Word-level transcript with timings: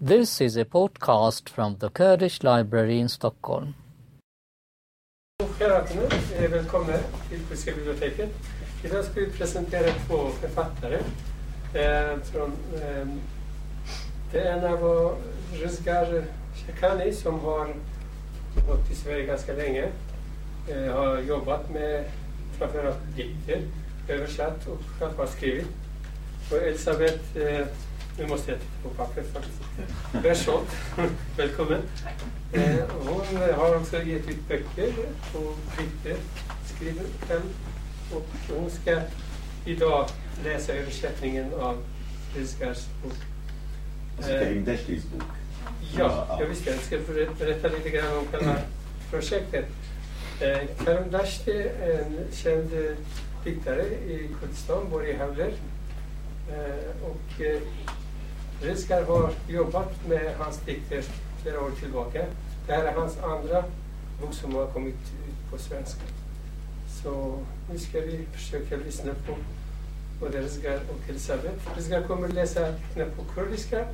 This 0.00 0.40
is 0.40 0.56
a 0.56 0.64
podcast 0.64 1.48
from 1.48 1.78
the 1.78 1.90
Kurdish 1.90 2.44
Library 2.44 3.00
in 3.00 3.08
Stockholm. 3.08 3.74
Kära 5.58 5.84
är 6.36 6.48
välkomna 6.48 6.92
till 7.28 7.40
Poesiska 7.48 7.74
biblioteket. 7.74 8.30
Idag 8.84 9.04
ska 9.04 9.20
vi 9.20 9.30
presentera 9.30 9.92
två 10.06 10.28
författare. 10.28 10.98
Eh, 11.74 12.20
från, 12.20 12.52
eh, 12.74 13.06
det 14.32 14.38
ena 14.38 14.76
var 14.76 15.16
Rizgar 15.52 16.24
Shekani 16.54 17.12
som 17.12 17.40
har 17.40 17.74
bott 18.68 18.90
i 18.90 18.94
Sverige 18.94 19.26
ganska 19.26 19.52
länge. 19.52 19.88
Eh, 20.68 20.94
har 20.94 21.18
jobbat 21.18 21.70
med 21.70 22.04
framförallt 22.58 23.16
dikter, 23.16 23.62
översatt 24.08 24.66
och 24.66 24.78
själv 24.98 25.16
har 25.16 25.26
skrivit. 25.26 25.68
Och 26.50 26.56
Elisabeth, 26.56 27.38
eh, 27.38 27.66
nu 28.18 28.26
måste 28.26 28.50
jag 28.50 28.60
titta 28.60 28.82
på 28.82 28.88
pappret 28.88 29.32
faktiskt. 29.32 29.62
Bersholt, 30.22 30.76
välkommen. 31.36 31.82
Eh, 32.52 32.76
hon 33.04 33.36
har 33.56 33.76
också 33.76 34.02
gett 34.02 34.28
ut 34.30 34.48
böcker 34.48 34.92
och 35.34 35.56
dikter, 35.78 36.16
skriver 36.76 37.04
själv. 37.28 37.42
Och 38.14 38.26
hon 38.56 38.70
ska 38.70 39.00
idag 39.64 40.08
läsa 40.44 40.72
översättningen 40.72 41.54
av 41.54 41.76
Rizgars 42.36 42.86
bok. 43.02 43.12
Alltså 44.16 44.32
Karim 44.32 44.64
Deshtis 44.64 45.04
bok. 45.04 45.22
Ja, 45.98 46.36
jag 46.40 46.46
visste. 46.46 46.70
Jag 46.70 46.80
ska 46.80 46.98
berätta 47.38 47.68
lite 47.68 47.90
grann 47.90 48.16
om 48.18 48.26
själva 48.26 48.56
projektet. 49.10 49.66
Eh, 50.40 50.84
Karim 50.84 51.10
Dashti 51.10 51.68
är 51.82 51.98
en 51.98 52.18
känd 52.32 52.72
eh, 52.72 52.96
diktare 53.44 53.82
i 53.82 54.28
Kurdistan, 54.40 54.90
bor 54.90 55.06
i 55.06 55.16
Havler. 55.16 55.52
Eh, 56.48 57.06
och 57.10 57.44
eh, 57.44 57.60
Rizgar 58.62 59.04
har 59.04 59.30
jobbat 59.48 60.08
med 60.08 60.34
hans 60.38 60.58
dikter 60.58 61.04
flera 61.42 61.60
år 61.60 61.70
tillbaka. 61.70 62.24
Det 62.66 62.72
här 62.72 62.84
är 62.84 62.92
hans 62.92 63.18
andra 63.18 63.64
bok 64.20 64.34
som 64.34 64.54
har 64.54 64.66
kommit 64.66 64.94
ut 64.94 65.50
på 65.50 65.58
svenska. 65.58 66.00
Så 67.02 67.38
nu 67.72 67.78
ska 67.78 68.00
vi 68.00 68.26
försöka 68.32 68.76
lyssna 68.76 69.12
på 69.26 69.34
både 70.20 70.42
Rizgar 70.42 70.74
och 70.88 71.10
Elisabeth. 71.10 71.76
Rizgar 71.76 72.02
kommer 72.02 72.28
läsa 72.28 72.70
dikterna 72.70 73.04
på 73.16 73.24
kurdiska 73.34 73.84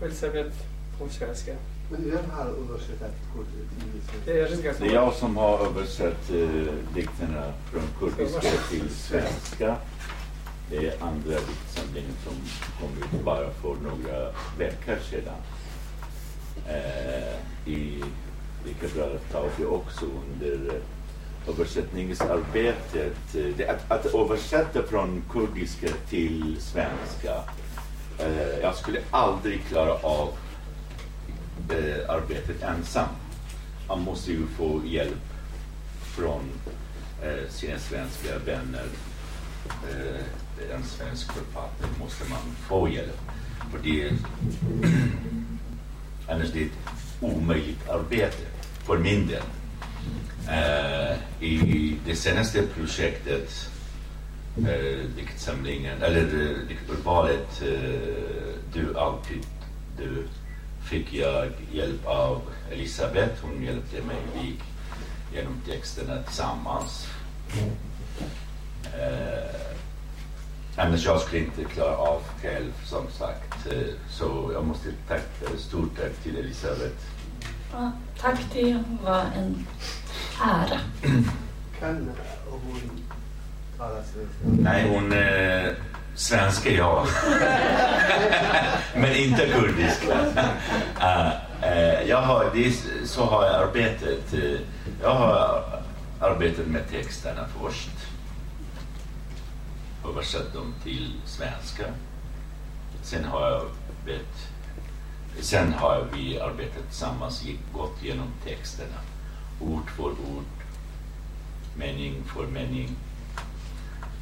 och 0.00 0.06
Elisabeth 0.06 0.56
på 0.98 1.08
svenska. 1.08 1.52
Men 1.90 2.10
vem 2.10 2.30
har 2.30 2.46
översatt 2.46 3.14
kurdiska? 3.34 4.80
Det 4.80 4.88
är 4.88 4.94
jag 4.94 5.12
som 5.12 5.36
har 5.36 5.66
översatt 5.66 6.30
eh, 6.30 6.94
dikterna 6.94 7.52
från 7.70 7.82
kurdiska 7.98 8.50
till 8.70 8.90
svenska. 8.90 9.76
Det 10.70 10.76
är 10.86 11.02
andra 11.02 11.38
diktsamlingen 11.40 12.12
som 12.24 12.34
kom 12.80 12.98
ut 12.98 13.24
bara 13.24 13.50
för 13.50 13.74
några 13.74 14.32
veckor 14.58 14.96
sedan. 15.10 15.40
Eh, 16.68 17.72
I 17.72 18.04
vilket 18.64 18.94
deltar 18.94 19.66
också 19.66 20.04
under 20.04 20.74
eh, 20.74 20.80
översättningsarbetet. 21.48 23.16
Det, 23.32 23.68
att, 23.68 23.90
att 23.90 24.14
översätta 24.14 24.82
från 24.82 25.22
kurdiska 25.30 25.88
till 26.08 26.56
svenska. 26.60 27.42
Eh, 28.18 28.58
jag 28.62 28.74
skulle 28.74 29.00
aldrig 29.10 29.64
klara 29.68 29.92
av 29.92 30.28
eh, 31.70 32.10
arbetet 32.10 32.62
ensam. 32.62 33.08
Man 33.88 34.00
måste 34.00 34.32
ju 34.32 34.46
få 34.46 34.80
hjälp 34.84 35.24
från 36.16 36.42
eh, 37.22 37.50
sina 37.50 37.78
svenska 37.78 38.38
vänner. 38.38 38.86
Eh, 39.90 40.24
en 40.74 40.84
svensk 40.84 41.32
författare 41.32 41.90
måste 41.98 42.30
man 42.30 42.54
få 42.68 42.88
hjälp. 42.88 43.20
För 43.70 43.78
det, 43.82 44.02
är 44.02 44.12
annars 46.28 46.52
det 46.52 46.60
är 46.60 46.66
ett 46.66 46.72
omöjligt 47.20 47.88
arbete 47.88 48.42
för 48.86 48.98
min 48.98 49.26
del. 49.26 49.42
Uh, 50.48 51.16
I 51.40 51.96
det 52.06 52.16
senaste 52.16 52.62
projektet, 52.62 53.70
uh, 54.58 55.04
diktsamlingen, 55.16 56.02
eller 56.02 56.22
eh, 56.22 56.68
dikturvalet 56.68 57.62
eh, 57.62 58.54
Du 58.72 58.98
alltid 58.98 59.46
du, 59.98 60.26
fick 60.90 61.14
jag 61.14 61.52
hjälp 61.72 62.06
av 62.06 62.42
Elisabeth. 62.72 63.42
Hon 63.42 63.62
hjälpte 63.62 64.02
mig. 64.02 64.16
Vi 64.34 64.46
gick 64.46 64.60
genom 65.34 65.60
texterna 65.66 66.22
tillsammans. 66.22 67.06
Uh, 68.84 69.63
Annars 70.76 71.04
jag 71.04 71.20
skulle 71.20 71.44
inte 71.44 71.64
klara 71.64 71.96
av 71.96 72.22
själv 72.42 72.72
som 72.84 73.06
sagt. 73.18 73.66
Eh, 73.72 73.94
Så 74.10 74.50
jag 74.54 74.64
måste 74.66 74.88
tacka, 75.08 75.58
stort 75.58 75.96
tack 76.00 76.12
till 76.22 76.36
Elisabeth. 76.38 76.94
Ja, 77.72 77.92
tack, 78.20 78.40
det 78.52 78.82
var 79.04 79.20
en 79.36 79.66
ära. 80.44 80.80
Kan 81.80 82.10
hon 82.50 82.90
tala 83.78 83.94
svenska? 83.94 84.62
Nej, 84.70 84.88
hon 84.88 85.12
eh, 85.12 85.72
svenska 86.14 86.70
ja. 86.70 87.06
Men 88.96 89.14
inte 89.16 89.46
kurdiska. 89.46 90.18
Ah, 90.98 91.30
eh, 91.62 92.02
jag 92.08 92.22
har, 92.22 92.50
det 92.54 92.66
är, 92.66 92.72
så 93.06 93.24
har 93.24 93.44
jag 93.46 93.54
arbetat. 93.54 94.32
Eh, 94.34 94.60
jag 95.02 95.14
har 95.14 95.62
arbetat 96.20 96.66
med 96.66 96.90
texterna 96.90 97.44
först. 97.60 97.88
Översatt 100.08 100.52
dem 100.52 100.74
till 100.82 101.12
svenska. 101.24 101.84
Sen 103.02 103.24
har 103.24 103.50
jag 103.50 103.64
vet, 104.04 104.48
Sen 105.40 105.72
har 105.72 106.08
vi 106.12 106.40
arbetat 106.40 106.88
tillsammans, 106.88 107.44
gått 107.72 108.02
igenom 108.02 108.28
texterna. 108.44 109.00
Ord 109.60 109.90
för 109.90 110.04
ord. 110.04 110.44
Mening 111.76 112.24
för 112.24 112.46
mening. 112.46 112.88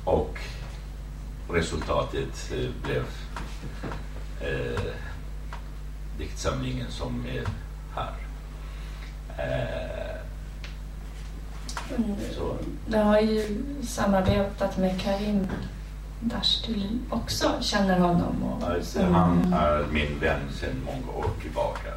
Och 0.05 0.39
resultatet 1.51 2.53
eh, 2.53 2.71
blev 2.83 3.05
eh, 4.41 4.95
diktsamlingen 6.19 6.91
som 6.91 7.27
är 7.27 7.47
här. 7.95 8.15
Eh, 9.39 10.22
så. 12.37 12.57
Du 12.87 12.97
har 12.97 13.21
ju 13.21 13.63
samarbetat 13.87 14.79
med 14.79 15.01
Karim 15.01 15.47
Dashtul 16.21 16.99
också, 17.11 17.53
känner 17.61 17.99
honom. 17.99 18.43
Och, 18.43 18.71
Alltså, 18.71 19.03
han 19.03 19.53
är 19.53 19.87
min 19.93 20.19
vän 20.21 20.41
sedan 20.61 20.77
många 20.85 21.19
år 21.19 21.31
tillbaka. 21.41 21.89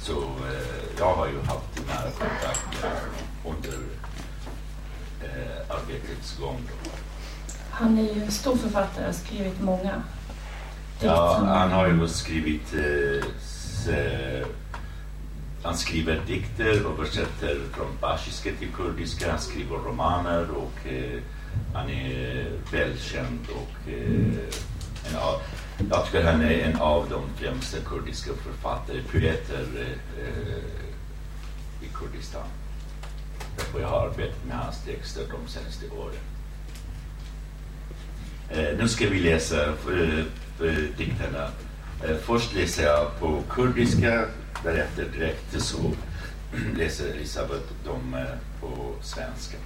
Så 0.00 0.12
eh, 0.12 0.98
jag 0.98 1.14
har 1.14 1.26
ju 1.26 1.40
haft 1.40 1.86
nära 1.86 2.10
kontakt 2.10 2.82
med 2.82 2.90
honom 2.90 3.56
under 3.56 3.78
eh, 5.24 5.76
arbetets 5.76 6.38
gång. 6.40 6.60
Då. 6.84 6.90
Han 7.70 7.98
är 7.98 8.14
ju 8.14 8.22
en 8.22 8.30
stor 8.30 8.56
författare 8.56 9.00
och 9.00 9.06
har 9.06 9.12
skrivit 9.12 9.60
många 9.60 10.02
Ja, 11.00 11.40
han 11.46 11.72
har 11.72 11.86
ju 11.86 12.08
skrivit 12.08 12.74
eh, 12.74 13.28
han 15.62 15.76
skriver 15.76 16.20
dikter, 16.26 16.64
översätter 16.64 17.60
från 17.72 17.96
persiska 18.00 18.50
till 18.58 18.68
kurdiska, 18.68 19.30
han 19.30 19.40
skriver 19.40 19.76
romaner 19.76 20.50
och 20.50 20.86
eh, 20.86 21.20
han 21.74 21.90
är 21.90 22.46
välkänd 22.72 23.46
och 23.50 23.90
eh, 23.90 25.08
en 25.10 25.16
av, 25.16 25.40
jag 25.90 26.06
tycker 26.06 26.24
han 26.24 26.42
är 26.42 26.58
en 26.58 26.76
av 26.80 27.08
de 27.10 27.22
främsta 27.36 27.78
kurdiska 27.80 28.30
författare, 28.34 29.02
poeter 29.02 29.66
eh, 30.18 31.86
i 31.86 31.88
Kurdistan. 31.94 32.46
Därför 33.56 33.80
jag 33.80 33.88
har 33.88 34.06
arbetat 34.06 34.44
med 34.48 34.56
hans 34.56 34.84
texter 34.84 35.22
de 35.30 35.52
senaste 35.52 35.88
åren. 35.88 36.22
Eh, 38.50 38.78
nu 38.78 38.88
ska 38.88 39.08
vi 39.08 39.20
läsa 39.20 39.64
eh, 39.64 40.18
eh 40.66 40.74
dikterna. 40.96 41.48
Eh, 42.04 42.16
först 42.16 42.54
läser 42.54 42.84
jag 42.84 43.20
på 43.20 43.42
kurdiska, 43.50 44.24
därefter 44.64 45.04
direkt 45.04 45.62
så 45.62 45.78
läser 46.76 47.10
Elisabeth 47.10 47.64
dem 47.84 48.14
eh, 48.14 48.24
på 48.60 48.94
svenska. 49.02 49.56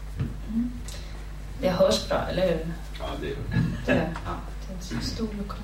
Det 1.60 1.70
hörs 1.70 2.08
bra, 2.08 2.18
eller 2.30 2.42
hur? 2.48 2.66
Ja, 3.00 3.06
det 3.20 3.28
Det, 3.86 3.94
ja, 4.26 4.34
det 4.66 4.72
är 4.72 4.76
en 4.76 4.82
så 4.82 5.00
stor 5.00 5.28
lokal. 5.38 5.58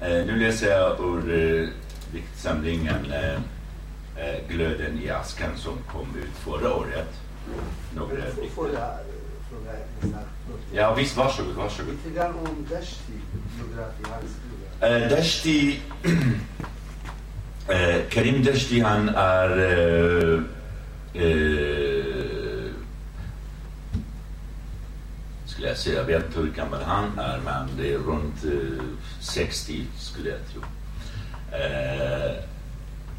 Eh, 0.00 0.26
nu 0.26 0.36
läser 0.36 0.70
jag 0.70 1.00
ur 1.00 1.60
eh, 1.62 1.68
diktsamlingen 2.12 3.12
eh, 3.12 3.34
eh, 4.26 4.48
Glöden 4.48 4.98
i 5.02 5.10
askan 5.10 5.50
som 5.56 5.78
kom 5.92 6.16
ut 6.16 6.36
förra 6.44 6.74
året. 6.74 7.08
Några 7.94 8.08
Får 8.22 8.42
dikter. 8.42 8.54
får 8.54 8.68
jag 8.68 8.90
fråga 9.50 9.72
en 10.02 10.10
sak? 10.10 10.20
Ja, 10.72 10.94
visst, 10.94 11.16
varsågod, 11.16 11.54
varsågod. 11.54 11.92
Lite 12.04 12.16
grann 12.18 12.34
om 12.34 12.66
Dashti, 12.70 13.12
biografi, 13.58 14.02
hans 14.10 14.30
biografi. 14.80 15.04
Eh, 15.04 15.10
Dashti, 15.16 15.80
eh, 17.68 18.08
Karim 18.10 18.44
Dashti 18.44 18.80
han 18.80 19.08
är 19.08 19.58
eh, 19.58 20.40
eh, 21.22 22.26
skulle 25.46 25.68
jag 25.68 25.76
säga, 25.76 25.96
jag 25.96 26.04
vet 26.04 26.26
inte 26.26 26.38
hur 26.38 26.50
gammal 26.50 26.82
han 26.82 27.18
är 27.18 27.38
men 27.44 27.68
det 27.76 27.92
är 27.94 27.98
runt 27.98 28.44
eh, 28.44 28.84
60 29.20 29.84
skulle 29.98 30.30
jag 30.30 30.38
tro. 30.52 30.62
Eh, 31.52 32.36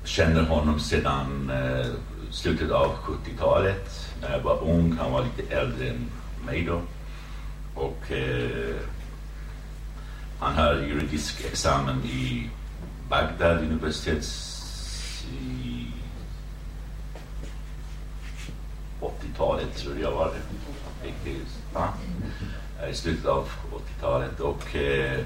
känner 0.03 0.44
honom 0.44 0.79
sedan 0.79 1.51
eh, 1.53 1.88
slutet 2.31 2.71
av 2.71 2.95
70-talet 2.95 4.09
när 4.21 4.31
jag 4.31 4.39
var 4.39 4.63
ung. 4.63 4.97
Han 5.00 5.11
var 5.11 5.23
lite 5.23 5.55
äldre 5.55 5.89
än 5.89 6.09
mig 6.45 6.65
då. 6.65 6.81
Och 7.75 8.11
eh, 8.11 8.75
han 10.39 10.55
har 10.55 10.75
juridisk 10.75 11.45
examen 11.45 12.03
i 12.03 12.50
Bagdad 13.09 13.57
Universitets... 13.57 14.54
80-talet 19.01 19.75
tror 19.75 19.98
jag 20.00 20.12
var 20.12 20.31
det. 20.33 21.30
I 22.89 22.94
slutet 22.94 23.25
av 23.25 23.50
80-talet. 23.71 24.39
Och 24.39 24.75
eh, 24.75 25.19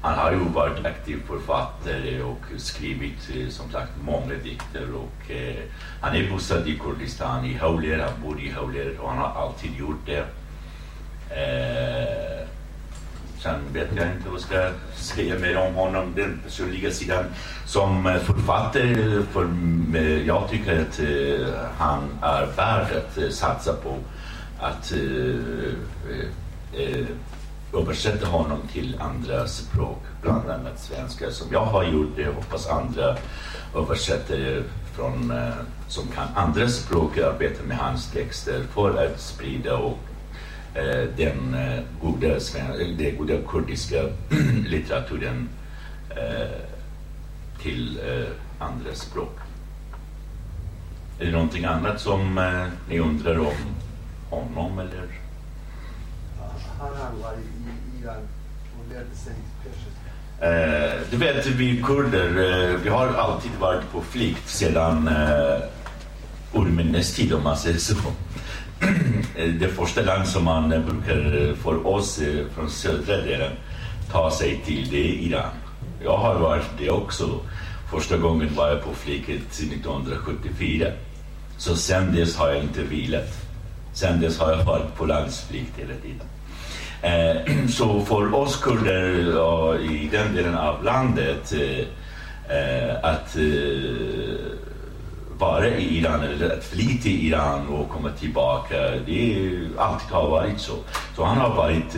han 0.00 0.18
har 0.18 0.32
ju 0.32 0.38
varit 0.38 0.86
aktiv 0.86 1.22
författare 1.26 2.22
och 2.22 2.40
skrivit 2.56 3.30
eh, 3.34 3.48
som 3.48 3.70
sagt 3.70 3.92
många 4.04 4.34
dikter 4.34 4.94
och 4.94 5.30
eh, 5.30 5.64
han 6.00 6.16
är 6.16 6.30
bosatt 6.30 6.66
i 6.66 6.78
Kurdistan, 6.78 7.44
i 7.44 7.54
Hawler, 7.54 7.98
han 7.98 8.22
bor 8.22 8.40
i 8.40 8.50
Hawler 8.50 8.98
och 9.00 9.10
han 9.10 9.18
har 9.18 9.42
alltid 9.42 9.76
gjort 9.76 10.06
det. 10.06 10.26
Eh, 11.30 11.73
Sen 13.44 13.60
vet 13.72 13.88
jag 13.96 14.06
inte 14.06 14.28
vad 14.28 14.34
jag 14.34 14.40
ska 14.40 14.70
säga 14.94 15.38
mer 15.38 15.56
om 15.56 15.74
honom, 15.74 16.12
den 16.16 16.40
personliga 16.44 16.90
sidan. 16.90 17.24
Som 17.66 18.18
författare, 18.24 19.22
för, 19.22 19.48
jag 20.26 20.50
tycker 20.50 20.80
att 20.80 21.00
eh, 21.00 21.46
han 21.78 22.02
är 22.22 22.46
värd 22.56 22.86
att 22.96 23.18
eh, 23.18 23.28
satsa 23.28 23.72
på 23.72 23.96
att 24.60 24.92
eh, 24.92 24.98
översätta 27.72 28.26
honom 28.26 28.58
till 28.72 29.00
andra 29.00 29.46
språk, 29.46 30.02
bland 30.22 30.50
annat 30.50 30.80
svenska 30.80 31.30
som 31.30 31.46
jag 31.52 31.64
har 31.64 31.84
gjort 31.84 32.16
det. 32.16 32.22
Jag 32.22 32.32
hoppas 32.32 32.68
andra 32.68 33.16
översättare 33.76 34.62
från, 34.96 35.32
som 35.88 36.06
kan 36.06 36.28
andra 36.34 36.68
språk 36.68 37.18
arbeta 37.18 37.62
med 37.62 37.76
hans 37.76 38.12
texter 38.12 38.62
för 38.74 39.06
att 39.06 39.20
sprida 39.20 39.76
och, 39.76 39.98
den 41.16 41.54
eh, 41.54 41.80
goda, 42.02 42.38
den 42.98 43.16
goda 43.16 43.34
kurdiska 43.48 44.02
litteraturen 44.66 45.48
eh, 46.10 46.60
till 47.62 47.98
eh, 47.98 48.26
andra 48.58 48.94
språk. 48.94 49.38
Är 51.18 51.24
det 51.24 51.32
någonting 51.32 51.64
annat 51.64 52.00
som 52.00 52.38
eh, 52.38 52.66
ni 52.88 52.98
undrar 52.98 53.38
om 53.38 53.54
honom 54.30 54.78
eller? 54.78 55.08
Eh, 60.40 61.00
du 61.10 61.16
vet, 61.16 61.46
vi 61.46 61.82
kurder, 61.82 62.28
eh, 62.28 62.76
vi 62.82 62.88
har 62.88 63.06
alltid 63.06 63.50
varit 63.60 63.92
på 63.92 64.00
flykt 64.02 64.48
sedan 64.48 65.08
eh, 65.08 65.58
urminnes 66.52 67.14
tid 67.14 67.32
om 67.32 67.42
man 67.42 67.56
säger 67.56 67.78
så. 67.78 67.94
Eh, 69.36 69.48
det 69.60 69.68
första 69.68 70.02
land 70.02 70.28
som 70.28 70.44
man 70.44 70.72
eh, 70.72 70.80
brukar 70.80 71.48
eh, 71.48 71.54
för 71.54 71.86
oss 71.86 72.20
från 72.54 72.70
södra 72.70 73.16
delen 73.16 73.52
ta 74.12 74.30
sig 74.30 74.60
till 74.66 74.90
det 74.90 75.00
är 75.00 75.12
Iran. 75.12 75.50
Jag 76.04 76.16
har 76.16 76.34
varit 76.34 76.78
det 76.78 76.90
också. 76.90 77.40
Första 77.90 78.16
gången 78.16 78.54
var 78.54 78.68
jag 78.68 78.84
på 78.84 78.94
flyget 78.94 79.52
1974. 79.52 80.86
Så 81.58 81.76
sen 81.76 82.14
dess 82.14 82.36
har 82.36 82.48
jag 82.48 82.62
inte 82.62 82.82
vilat. 82.82 83.44
Sen 83.92 84.20
dess 84.20 84.38
har 84.38 84.52
jag 84.52 84.64
varit 84.64 84.94
på 84.96 85.06
landsflykt 85.06 85.72
hela 85.78 85.94
tiden. 86.02 86.26
Eh, 87.04 87.66
så 87.68 88.00
för 88.00 88.34
oss 88.34 88.56
kurder 88.56 89.80
i 89.80 90.08
den 90.12 90.34
delen 90.34 90.54
av 90.54 90.84
landet 90.84 91.52
eh, 91.52 91.86
eh, 92.56 92.96
att 93.02 93.36
vara 95.38 95.68
i 95.68 95.98
Iran 95.98 96.22
eller 96.22 96.56
att 96.56 96.64
fly 96.64 96.98
till 96.98 97.26
Iran 97.26 97.66
och 97.66 97.90
komma 97.90 98.10
tillbaka, 98.10 98.90
det 99.06 99.58
alltid 99.78 100.10
har 100.10 100.30
varit 100.30 100.60
så. 100.60 100.76
Så 101.16 101.24
han 101.24 101.38
har 101.38 101.54
varit, 101.54 101.96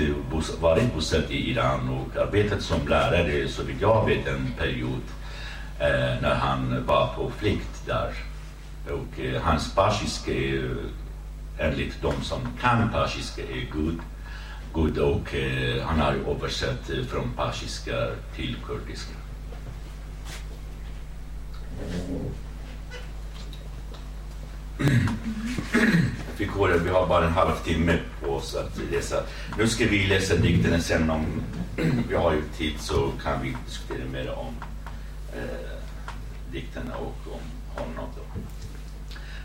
varit 0.60 0.94
bosatt 0.94 1.30
i 1.30 1.50
Iran 1.50 1.88
och 1.88 2.22
arbetat 2.22 2.62
som 2.62 2.88
lärare 2.88 3.48
så 3.48 3.62
vitt 3.62 3.80
jag 3.80 4.06
vet 4.06 4.26
en 4.26 4.52
period 4.58 5.02
eh, 5.80 6.22
när 6.22 6.34
han 6.34 6.86
var 6.86 7.06
på 7.16 7.30
flykt 7.38 7.86
där. 7.86 8.12
Och 8.86 9.20
eh, 9.20 9.42
hans 9.42 9.74
persiska, 9.74 10.32
eh, 10.32 10.62
enligt 11.58 12.02
de 12.02 12.12
som 12.22 12.40
kan 12.60 12.90
persiska, 12.92 13.42
är 13.42 13.70
god 13.72 14.00
god 14.76 14.98
och 14.98 15.34
eh, 15.34 15.82
han 15.86 16.00
har 16.00 16.12
översatt 16.12 16.90
från 17.08 17.32
persiska 17.36 18.08
till 18.34 18.56
kurdiska. 18.66 19.14
Fick 26.35 26.51
höra, 26.51 26.77
vi 26.77 26.89
har 26.89 27.07
bara 27.07 27.25
en 27.25 27.33
halvtimme 27.33 27.97
på 28.21 28.31
oss 28.31 28.55
att 28.55 28.91
läsa. 28.91 29.23
Nu 29.57 29.67
ska 29.67 29.85
vi 29.85 30.07
läsa 30.07 30.35
dikterna 30.35 30.79
sen 30.79 31.09
om 31.09 31.25
vi 32.09 32.15
har 32.15 32.33
ju 32.33 32.41
tid 32.57 32.79
så 32.79 33.11
kan 33.23 33.41
vi 33.41 33.55
diskutera 33.65 34.05
mer 34.11 34.31
om 34.31 34.55
eh, 35.35 35.77
dikterna 36.51 36.95
och 36.95 37.33
om 37.33 37.41
honom. 37.75 38.09
Då. 38.15 38.41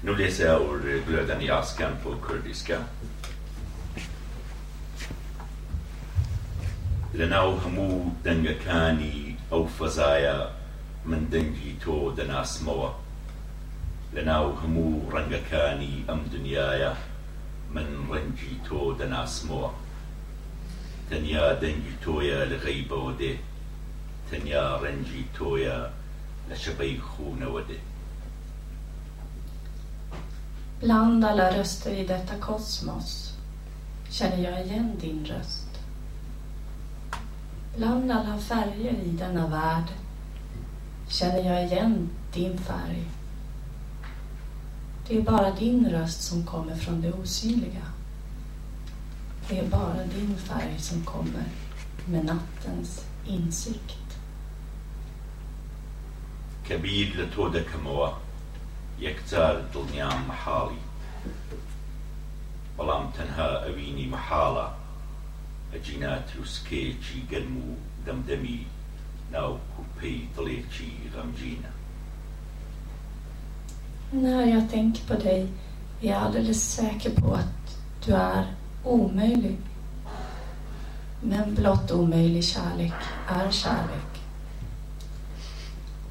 Nu 0.02 0.16
läser 0.16 0.46
jag 0.46 0.62
ur 0.62 1.02
Glöden 1.08 1.42
i 1.42 1.50
askan 1.50 1.92
på 2.02 2.14
kurdiska. 2.28 2.78
لەناو 7.20 7.50
هەموو 7.64 8.12
دەنگەکانی 8.24 9.18
ئەو 9.52 9.62
فەزایە 9.78 10.36
من 11.10 11.22
دەنگی 11.32 11.72
تۆ 11.82 11.96
دەناسمەوە 12.18 12.90
لەناو 14.14 14.46
هەموو 14.60 15.04
ڕەنگەکانی 15.12 16.04
ئەم 16.08 16.20
دنیاە 16.34 16.92
من 17.74 17.88
ڕەنگی 18.10 18.54
تۆ 18.66 18.80
دەناسمەوە 18.98 19.70
تەنیا 21.08 21.46
دەنگی 21.62 21.96
تۆیە 22.04 22.40
لە 22.50 22.56
غەیبەوە 22.64 23.12
دێ 23.20 23.34
تەنیا 24.28 24.66
ڕەنجی 24.82 25.24
تۆیە 25.36 25.78
لە 26.48 26.56
شەبەی 26.62 26.96
خوونەوە 27.08 27.62
دێ 27.68 27.80
Bland 30.80 31.24
alla 31.24 31.46
röster 31.56 31.92
i 32.02 32.04
detta 32.08 32.36
kosmos 32.46 33.32
känner 34.10 34.38
jag 34.38 34.66
igen 34.66 34.98
din 35.00 35.24
röst. 35.24 35.80
Bland 37.76 38.10
alla 38.12 38.38
färger 38.38 38.96
i 39.04 39.12
denna 39.18 39.46
värld 39.46 39.90
känner 41.08 41.44
jag 41.50 41.64
igen 41.66 42.10
din 42.34 42.58
färg. 42.58 43.04
Det 45.10 45.16
är 45.16 45.22
bara 45.22 45.50
din 45.50 45.90
röst 45.90 46.22
som 46.22 46.44
kommer 46.44 46.76
från 46.76 47.00
det 47.00 47.12
osynliga. 47.12 47.86
Det 49.48 49.58
är 49.58 49.68
bara 49.68 50.04
din 50.04 50.36
färg 50.36 50.78
som 50.78 51.04
kommer 51.04 51.44
med 52.06 52.24
nattens 52.24 53.04
insikt. 53.26 53.96
كبير 56.68 57.16
لتودك 57.16 57.76
موا 57.84 58.08
يكتار 58.98 59.64
دنيا 59.74 60.10
محالي 60.28 60.86
بەڵام 62.78 63.04
تەنها 63.16 63.48
ئەوینی 63.64 64.10
مەحاڵە 64.14 64.66
ئەجینا 65.72 66.12
تروسکەیەکی 66.28 67.26
گەرم 67.30 67.56
و 67.66 67.68
دەمدەمی 68.06 68.60
ناو 69.34 69.50
کوپەی 69.72 70.28
دڵێکی 70.34 70.90
غەمجینە 71.14 71.72
När 74.10 74.46
jag 74.46 74.70
tänker 74.70 75.06
på 75.06 75.22
dig 75.22 75.46
är 76.00 76.08
jag 76.08 76.22
alldeles 76.22 76.74
säker 76.74 77.10
på 77.10 77.34
att 77.34 77.78
du 78.04 78.12
är 78.12 78.46
omöjlig. 78.84 79.58
Men 81.20 81.54
blott 81.54 81.90
omöjlig 81.90 82.44
kärlek 82.44 82.92
är 83.28 83.50
kärlek. 83.50 84.22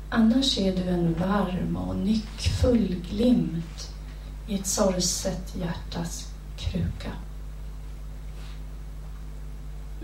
Annars 0.09 0.57
är 0.57 0.75
du 0.75 0.89
en 0.89 1.13
varm 1.13 1.77
och 1.77 1.95
nyckfull 1.95 2.95
glimt 3.11 3.91
i 4.47 4.55
ett 4.55 4.67
sorgset 4.67 5.55
hjärtas 5.55 6.31
kruka. 6.57 7.11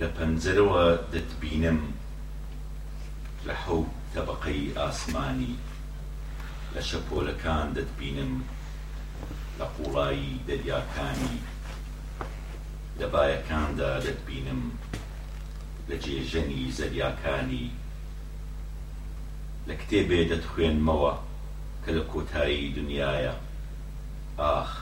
لە 0.01 0.07
پەنجەرەوە 0.17 0.83
دەتبینم 1.13 1.79
لە 3.47 3.55
حەو 3.63 3.81
تەبقەی 4.13 4.61
ئاسمانی 4.79 5.53
لە 6.76 6.82
شەپۆلەکان 6.90 7.66
دەتبینم 7.76 8.32
لە 9.58 9.66
قوڵایی 9.74 10.32
دەریاکانی 10.48 11.38
لە 13.00 13.06
بایەکاندا 13.12 13.90
دەتبینم 14.06 14.62
لە 15.88 15.96
جێژەنی 16.04 16.72
زەریاکانی 16.78 17.68
لە 19.68 19.74
کتێبێ 19.80 20.20
دەتخوێنمەوە 20.30 21.14
کە 21.82 21.90
لە 21.96 22.02
کۆتایی 22.12 22.74
دنیاە 22.78 23.34
ئاخ 24.40 24.72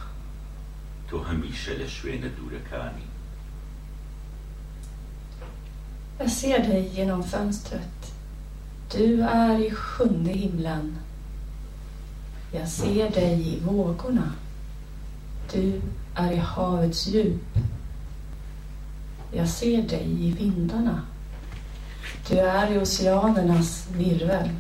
تۆ 1.09 1.17
هەمیشە 1.29 1.73
لە 1.81 1.89
شوێنە 1.97 2.31
دوورەکانی 2.37 3.09
Jag 6.21 6.31
ser 6.31 6.61
dig 6.67 6.95
genom 6.97 7.23
fönstret. 7.23 8.01
Du 8.91 9.23
är 9.23 9.59
i 9.59 9.71
sjunde 9.71 10.33
himlen. 10.33 11.04
Jag 12.55 12.69
ser 12.69 13.11
dig 13.11 13.49
i 13.49 13.61
vågorna. 13.61 14.33
Du 15.53 15.81
är 16.15 16.33
i 16.33 16.37
havets 16.37 17.07
djup. 17.07 17.59
Jag 19.33 19.49
ser 19.49 19.83
dig 19.83 20.27
i 20.27 20.33
vindarna. 20.33 21.03
Du 22.29 22.39
är 22.39 22.73
i 22.73 22.79
oceanernas 22.79 23.89
virvel. 23.93 24.51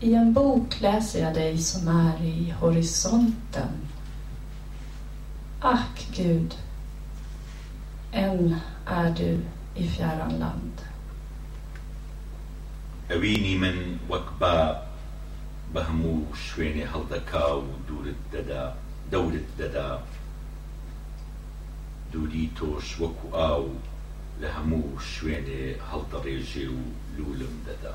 I 0.00 0.14
en 0.14 0.32
bok 0.32 0.80
läser 0.80 1.22
jag 1.22 1.34
dig 1.34 1.58
som 1.58 1.88
är 1.88 2.22
i 2.24 2.54
horisonten. 2.60 3.68
Ack 5.60 6.08
Gud, 6.16 6.54
än 8.12 8.56
är 8.86 9.10
du 9.10 9.40
i 9.74 9.88
fjärran 9.88 10.38
land. 10.38 10.72
Avinimen 13.16 13.98
wakba 14.08 14.87
بە 15.72 15.80
هەموو 15.88 16.34
شوێنێ 16.46 16.84
هەڵدەکا 16.92 17.46
و 17.64 17.68
دوورت 17.88 18.20
دەدا 18.34 18.64
دەورت 19.12 19.48
دەدا 19.60 19.90
دووری 22.12 22.46
تۆش 22.58 22.88
وەکو 23.00 23.28
ئاو 23.38 23.64
لە 24.40 24.48
هەموو 24.56 25.00
شوێنێ 25.12 25.64
هەڵدەڕێژێ 25.90 26.66
و 26.76 26.80
لولم 27.16 27.54
دەدا 27.68 27.94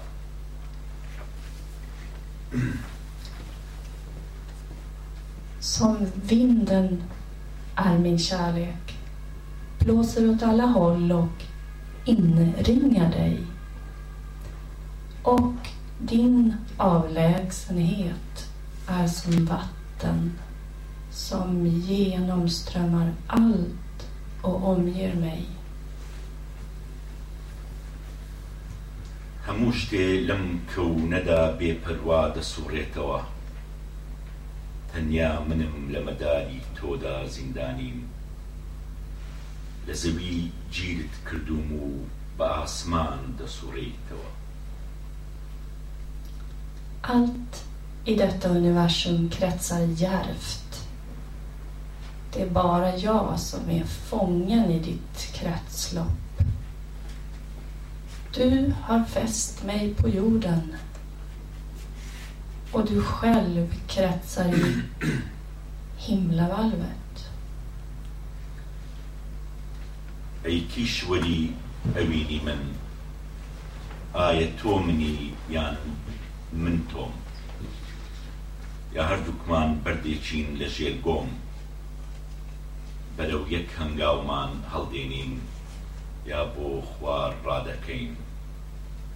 Som 5.74 5.98
vinden 6.30 6.90
är 7.76 7.98
min 7.98 8.18
kärlek. 8.18 8.86
Blåser 9.80 10.30
åt 10.30 10.44
alla 10.44 10.66
håll 10.66 11.12
och 11.12 11.38
inringar 12.06 13.12
dig. 13.12 13.40
Och 15.24 15.73
din 15.99 16.55
avlägsenhet 16.77 18.49
är 18.87 19.07
som 19.07 19.45
vatten 19.45 20.39
som 21.11 21.67
genomströmmar 21.67 23.13
allt 23.27 24.09
och 24.43 24.69
omger 24.69 25.15
mig. 25.15 25.47
هەموو 29.49 29.73
شتێ 29.81 30.07
لەم 30.29 30.45
کەونەدا 30.73 31.43
بێپەروا 31.59 32.23
دەسوڕێتەوە 32.37 33.21
تەنیا 34.91 35.33
منم 35.49 35.77
لە 35.93 36.01
مەداری 36.07 36.61
تۆدا 36.77 37.17
زیندانیم 37.35 37.99
لە 39.87 39.95
زەوی 40.03 40.41
گیرت 40.75 41.15
کردوم 41.27 41.69
و 41.83 41.87
بە 42.39 42.47
ئاسمان 42.57 43.21
دەسوڕێیتەوە 43.39 44.31
Allt 47.03 47.65
i 48.05 48.15
detta 48.15 48.49
universum 48.49 49.31
kretsar 49.31 49.81
djärvt. 49.81 50.89
Det 52.33 52.43
är 52.43 52.51
bara 52.51 52.97
jag 52.97 53.41
som 53.41 53.71
är 53.71 53.85
fången 53.85 54.71
i 54.71 54.79
ditt 54.79 55.33
kretslopp. 55.35 56.43
Du 58.35 58.75
har 58.83 59.05
fäst 59.05 59.65
mig 59.65 59.95
på 59.95 60.09
jorden 60.09 60.75
och 62.73 62.87
du 62.87 63.03
själv 63.03 63.75
kretsar 63.87 64.49
i 64.49 64.83
himlavalvet. 65.97 66.99
ئەی 70.45 70.61
کیشوەری 70.73 71.41
ئەوینی 71.97 72.41
من 72.47 72.61
ئایا 74.15 74.49
تۆ 74.61 74.73
منی 74.87 75.33
یان 75.51 75.77
من 76.62 76.78
تۆم 76.92 77.14
یا 78.96 79.04
هەردووکمان 79.10 79.70
بەردێکین 79.84 80.48
لە 80.60 80.68
ژێر 80.76 80.96
گۆم 81.06 81.30
بەرەو 83.18 83.44
یەک 83.56 83.70
هەنگاومان 83.80 84.52
هەڵدێنین 84.74 85.34
یا 86.32 86.42
بۆ 86.54 86.68
خوار 86.92 87.32
ڕادەکەین 87.46 88.14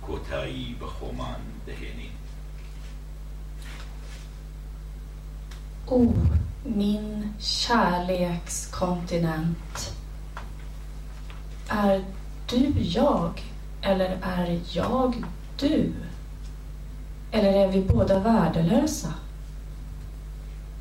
کۆتایی 0.06 0.75
بە 0.79 0.88
خۆمان 0.96 1.41
دەهێنین 1.67 2.15
O, 5.96 5.98
min 6.65 7.34
kärlekskontinent. 7.39 9.77
Är 11.70 12.01
du 12.48 12.74
jag 13.00 13.41
eller 13.82 14.17
är 14.22 14.60
jag 14.74 15.24
du? 15.60 15.94
Eller 17.30 17.52
är 17.52 17.68
vi 17.73 17.80
båda 17.80 18.18
värdelösa? 18.18 19.14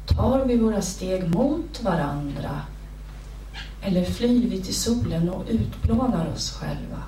Tar 0.06 0.46
vi 0.46 0.58
våra 0.58 0.82
steg 0.82 1.36
mot 1.36 1.84
varandra? 1.84 2.62
Eller 3.82 4.06
flyr 4.06 4.50
vi 4.50 4.62
till 4.62 4.76
solen 4.76 5.30
och 5.30 5.46
utplånar 5.48 6.28
oss 6.34 6.52
själva? 6.52 7.04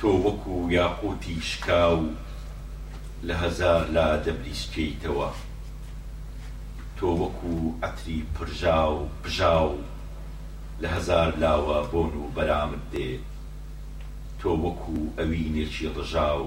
تۆ 0.00 0.12
وەکو 0.24 0.56
یاقوتی 0.70 1.40
شکاو 1.40 2.00
لە 3.26 3.34
هەزار 3.42 3.82
لا 3.96 4.08
دەبریسکەیتەوە 4.24 5.30
تۆ 6.96 7.08
وەکو 7.20 7.54
ئەتری 7.82 8.20
پرژاو 8.34 8.94
بژاو 9.22 9.70
لە 10.82 10.88
هەزار 10.94 11.30
لاوە 11.42 11.78
بۆن 11.92 12.12
و 12.22 12.32
بەرامت 12.36 12.84
دێ 12.92 13.10
تۆ 14.40 14.50
وەکو 14.64 14.96
ئەوینێکی 15.18 15.86
ڕژاو 15.96 16.42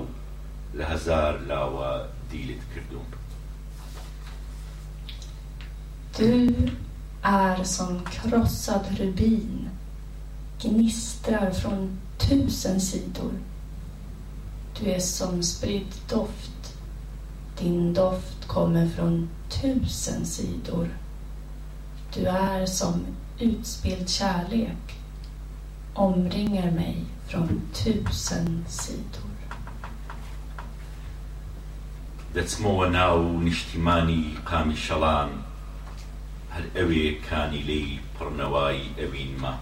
لە 0.77 0.83
هەزار 0.91 1.33
لاوە 1.49 1.91
دیلت 2.31 2.63
کردوم 2.73 3.07
Du 6.17 6.33
är 7.21 7.63
som 7.63 8.03
krossad 8.05 8.85
rubin, 8.99 9.69
gnistrar 10.61 11.51
från 11.51 11.99
tusen 12.17 12.79
sidor. 12.79 13.31
Du 14.79 14.89
är 14.89 14.99
som 14.99 15.43
spridd 15.43 15.93
doft. 16.09 16.75
Din 17.59 17.93
doft 17.93 18.47
kommer 18.47 18.87
från 18.87 19.29
tusen 19.49 20.25
sidor. 20.25 20.87
Du 22.13 22.25
är 22.25 22.65
som 22.65 23.05
utspilld 23.39 24.09
kärlek, 24.09 24.99
omringar 25.93 26.71
mig 26.71 27.05
från 27.28 27.60
tusen 27.72 28.64
sidor. 28.68 29.34
دەچمەوە 32.34 32.86
ناو 32.98 33.40
نیشتیمانی 33.46 34.24
قامی 34.50 34.76
شەڵان 34.86 35.30
هەر 36.54 36.64
ئەوێ 36.76 37.06
کانی 37.26 37.62
لی 37.68 37.86
پڕنەوای 38.14 38.80
ئەوینمە 38.98 39.54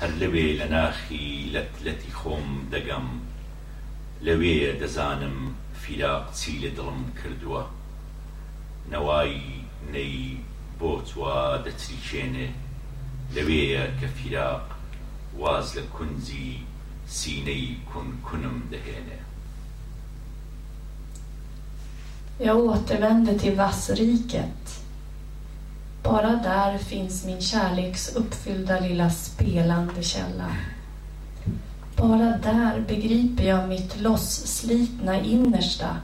هەر 0.00 0.12
لەوێ 0.20 0.48
لە 0.60 0.66
ناخی 0.76 1.28
لەتلەتی 1.54 2.12
خۆم 2.20 2.48
دەگەم 2.72 3.06
لەوێ 4.26 4.58
دەزانم 4.80 5.38
فیراق 5.80 6.24
چی 6.38 6.52
لە 6.62 6.70
دڵم 6.76 7.00
کردووە 7.18 7.62
نەوای 8.92 9.34
نەی 9.92 10.16
بۆ 10.78 10.92
چوا 11.08 11.38
دەچریکێنێ 11.64 12.48
لەوەیە 13.34 13.84
کە 13.98 14.08
فیراق 14.16 14.75
واز 15.37 15.67
لە 15.77 15.83
کونجی 15.97 16.49
سینەی 17.17 17.67
کون 17.89 18.07
کونم 18.27 18.57
دەهێنێ 18.71 19.19
Jag 22.43 22.57
återvänder 22.57 23.37
till 23.37 23.55
vassriket. 23.55 24.83
Bara 26.03 26.35
där 26.35 26.77
finns 26.77 27.25
min 27.25 27.41
kärleksuppfyllda 27.41 28.79
lilla 28.79 29.09
spelande 29.09 30.03
källa. 30.03 30.51
Bara 31.95 32.37
där 32.37 32.79
begriper 32.87 33.43
jag 33.43 33.69
mitt 33.69 34.01
lossslitna 34.01 35.19
innersta. 35.21 35.97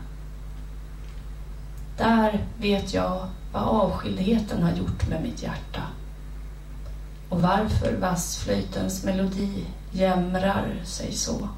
Där 1.98 2.46
vet 2.58 2.94
jag 2.94 3.28
vad 3.52 3.64
avskildheten 3.64 4.64
har 4.64 4.72
gjort 4.72 5.10
med 5.10 5.22
mitt 5.24 5.44
hjärta. 5.44 5.82
Och 7.32 7.42
varför 7.42 7.94
vassflöjtens 7.94 9.04
melodi 9.04 9.66
jämrar 9.92 10.82
sig 10.86 11.12
så. 11.14 11.50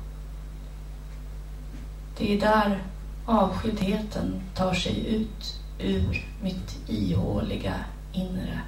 Det 2.18 2.34
är 2.34 2.40
där 2.42 2.84
avskildheten 3.26 4.42
tar 4.56 4.74
sig 4.74 5.16
ut 5.16 5.60
ur 5.80 6.26
mitt 6.42 6.90
ihåliga 6.90 7.76
inre. 8.14 8.60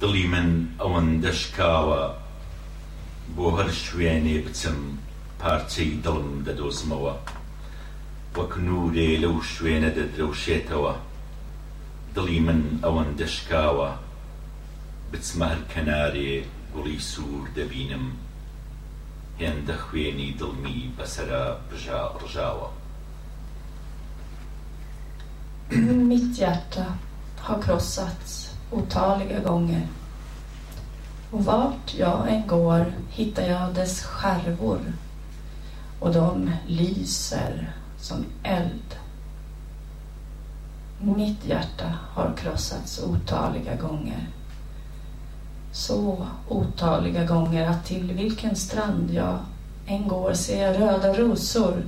دڵی 0.00 0.26
من 0.30 0.48
ئەوەن 0.78 1.08
دەشکاوە 1.24 2.02
بۆ 3.36 3.46
هەر 3.58 3.70
شوێنێ 3.84 4.36
بچم 4.44 4.78
پارچەی 5.40 5.92
دڵم 6.04 6.30
دەدۆزمەوە 6.46 7.14
وەک 8.36 8.52
نورێ 8.68 9.10
لەو 9.22 9.36
شوێنە 9.52 9.90
دەدرەوشێتەوە 9.96 10.94
دڵی 12.14 12.40
من 12.46 12.60
ئەوەن 12.84 13.10
دەشکاوە 13.20 13.90
بچمە 15.10 15.50
کەنارێ 15.72 16.32
گوڵی 16.74 16.98
سوور 17.10 17.44
دەبینم 17.58 18.06
هێندە 19.40 19.76
خوێنی 19.84 20.36
دڵمی 20.40 20.80
بەسرە 20.96 21.44
ڕژاوە 22.20 22.68
Mitt 26.08 26.38
hjärta 26.38 26.86
har 27.36 27.58
krossats 27.62 28.50
otaliga 28.70 29.38
gånger. 29.38 29.88
Och 31.30 31.44
vart 31.44 31.94
jag 31.94 32.28
än 32.28 32.46
går 32.46 32.84
hittar 33.10 33.42
jag 33.42 33.74
dess 33.74 33.96
skärvor 33.96 34.80
och 36.00 36.12
de 36.12 36.50
lyser 36.66 37.72
som 37.98 38.24
eld. 38.42 38.98
Mitt 41.02 41.44
hjärta 41.44 41.94
har 42.12 42.34
krossats 42.36 43.02
otaliga 43.02 43.76
gånger. 43.76 44.28
Så 45.72 46.26
otaliga 46.48 47.24
gånger 47.24 47.66
att 47.68 47.84
till 47.84 48.12
vilken 48.12 48.56
strand 48.56 49.10
jag 49.10 49.38
än 49.86 50.08
går 50.08 50.32
ser 50.34 50.66
jag 50.66 50.80
röda 50.80 51.12
rosor 51.12 51.82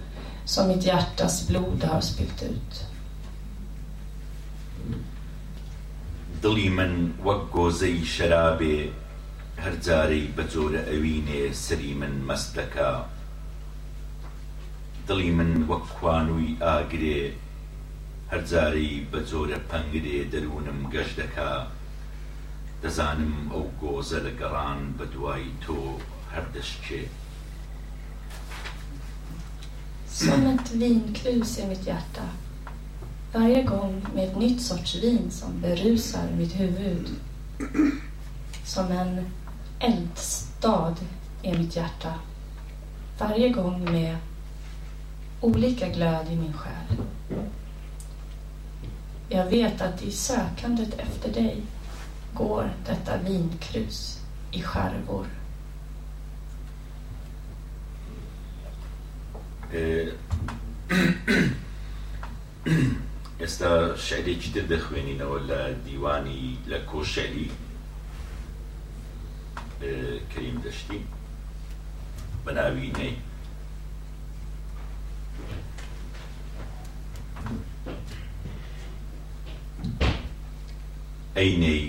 som 0.45 0.69
mitt 0.69 0.85
hjärtas 0.85 1.49
blod 1.49 1.85
har 1.85 2.00
spillt 2.00 2.43
ut. 2.43 2.87
دڵی 6.43 6.69
من 6.69 6.93
وەک 7.25 7.43
گۆزەی 7.55 8.05
شەرابێ 8.14 8.79
هەرجارەی 9.64 10.33
بە 10.37 10.45
جۆرە 10.52 10.83
ئەوینێ 10.90 11.43
سری 11.64 11.93
من 12.00 12.14
مەست 12.29 12.50
دەکا 12.59 12.93
دڵی 15.09 15.31
من 15.38 15.50
وەک 15.71 15.85
کوانووی 15.97 16.57
ئاگرێ 16.64 17.21
هەرجارەی 18.35 19.07
بە 19.11 19.21
جۆرە 19.29 19.59
پەنگرێ 19.71 20.19
دەروونم 20.33 20.81
گەشت 20.93 21.14
دەکا 21.21 21.52
دەزانم 22.83 23.37
ئەو 23.52 23.64
گۆزە 23.81 24.19
لە 24.26 24.33
گەڕان 24.40 24.81
بە 24.99 25.05
دوای 25.12 25.47
تۆ 25.64 25.79
هەردەشتێ 26.35 27.02
Som 30.21 30.43
ett 30.52 30.69
vinkrus 30.81 31.52
i 31.62 31.64
mitt 31.71 31.85
hjärta 31.88 32.26
varje 33.33 33.62
gång 33.62 34.07
med 34.14 34.25
ett 34.25 34.37
nytt 34.37 34.61
sorts 34.61 34.95
vin 34.95 35.31
som 35.31 35.61
berusar 35.61 36.31
mitt 36.38 36.52
huvud. 36.52 37.09
Som 38.64 38.93
en 38.93 39.26
eldstad 39.79 40.95
i 41.43 41.59
mitt 41.59 41.75
hjärta. 41.76 42.14
Varje 43.19 43.49
gång 43.49 43.90
med 43.90 44.17
olika 45.40 45.88
glöd 45.88 46.26
i 46.31 46.37
min 46.37 46.52
själ. 46.52 46.97
Jag 49.29 49.47
vet 49.47 49.81
att 49.81 50.02
i 50.02 50.12
sökandet 50.12 50.95
efter 50.99 51.33
dig 51.33 51.62
går 52.35 52.71
detta 52.87 53.17
vinkrus 53.17 54.21
i 54.50 54.62
skärvor. 54.62 55.26
Eh. 59.73 60.09
ئێستا 63.40 63.97
شعرێکی 64.07 64.50
تر 64.55 64.64
دەخوێنینەوە 64.73 65.38
لە 65.50 65.61
دیوانی 65.87 66.59
لە 66.71 66.79
کۆشەلی 66.90 67.49
کەریم 70.33 70.59
دەشتی 70.64 71.00
بە 72.45 72.50
ناوی 72.59 72.90
نەی 72.99 73.14
ئەینەی 81.38 81.86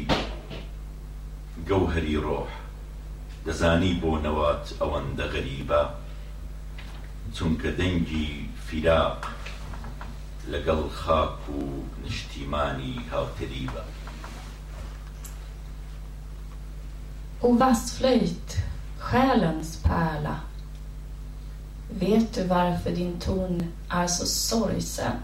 گەوهری 1.68 2.16
ڕۆح 2.24 2.50
دەزانی 3.46 3.94
بۆ 4.02 4.12
نەوات 4.24 4.66
ئەوەندە 4.80 5.26
غەریبە 5.32 5.82
چونکە 7.34 7.70
دەنگی 7.78 8.30
فیراق 8.66 9.20
لەگەڵ 10.52 10.82
خاک 11.00 11.40
و 11.56 11.60
نیشتیمانی 12.02 12.94
هاوتەریبە 13.12 13.84
O 17.46 17.48
vassflöjt, 17.62 18.48
själens 19.06 19.70
pärla. 19.76 20.36
Vet 22.00 22.34
du 22.34 22.42
varför 22.44 22.90
din 22.90 23.18
ton 23.20 23.72
är 23.88 24.06
så 24.06 24.26
sorgsen? 24.26 25.18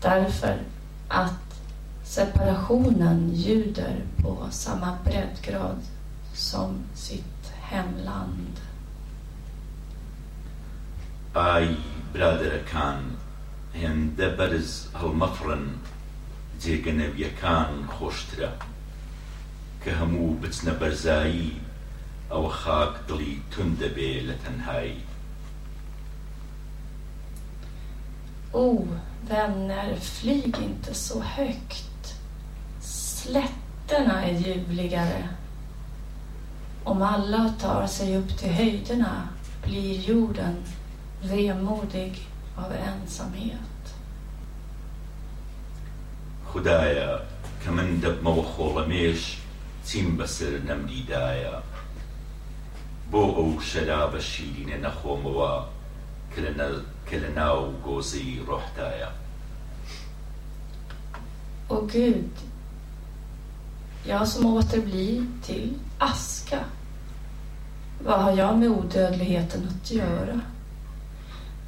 Därför 0.00 0.58
att 1.08 1.43
separationen 2.13 3.31
ljuder 3.35 4.01
på 4.21 4.47
samma 4.51 4.97
breddgrad 5.03 5.81
som 6.33 6.83
sitt 6.95 7.51
hemland. 7.69 8.59
Aj, 11.33 11.67
برادەرەکان 12.13 12.99
هێندە 13.81 14.27
بەرز 14.37 14.71
هەڵمەفڕن 14.99 15.65
جێگەنەویەکان 16.61 17.73
خۆشترە 17.95 18.51
کە 19.83 19.91
هەموو 19.99 20.39
بچنە 20.41 20.73
بەرزایی 20.81 21.61
ئەوە 22.31 22.51
خاک 22.61 22.93
دڵی 23.07 23.35
تون 23.51 23.69
دەبێ 23.81 24.11
لە 24.27 24.35
تەنهایی 24.43 25.01
Oh, 28.53 28.87
vänner, 29.29 29.95
flyg 29.95 30.57
inte 30.57 30.93
så 30.93 31.19
högt. 31.19 31.92
Slätterna 33.23 34.25
är 34.25 34.33
ljuvligare. 34.33 35.29
Om 36.83 37.01
alla 37.01 37.53
tar 37.59 37.87
sig 37.87 38.17
upp 38.17 38.37
till 38.37 38.49
höjderna 38.49 39.27
blir 39.63 40.09
jorden 40.09 40.55
vemodig 41.21 42.27
av 42.55 42.73
ensamhet. 42.73 43.95
خدایە 46.49 47.11
کە 47.61 47.69
من 47.71 47.89
دەبمەوە 48.03 48.43
خۆڵەمێش 48.53 49.23
چیم 49.87 50.07
بەسەر 50.17 50.53
نەمدیدایە 50.67 51.55
بۆ 53.11 53.21
ئەو 53.37 53.51
شەرا 53.69 54.03
بە 54.11 54.19
شیرینە 54.29 54.77
نەخۆمەوە 54.85 55.53
کە 57.07 57.15
لە 57.23 57.29
ناو 57.39 57.59
گۆزەی 57.85 58.41
ڕۆحتایە 58.47 59.11
Och 61.69 61.91
Gud, 61.93 62.31
jag 64.03 64.27
som 64.27 64.45
återblir 64.45 65.25
till 65.43 65.73
aska, 65.97 66.59
vad 68.03 68.21
har 68.21 68.31
jag 68.31 68.57
med 68.59 68.69
odödligheten 68.69 69.67
att 69.67 69.91
göra? 69.91 70.41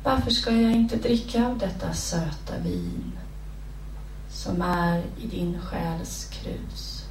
Varför 0.04 0.32
ska 0.32 0.52
jag 0.52 0.72
inte 0.72 0.96
dricka 0.96 1.46
av 1.46 1.58
detta 1.58 1.94
söta 1.94 2.58
vin 2.64 3.12
som 4.30 4.62
är 4.62 5.04
i 5.18 5.28
din 5.28 5.62
själs 5.62 6.30
krus? 6.32 7.02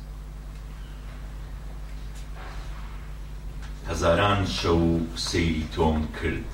هەزاران 3.90 4.46
شەو 4.46 5.00
سەیری 5.16 5.66
تۆم 5.74 5.98
کرد 6.16 6.50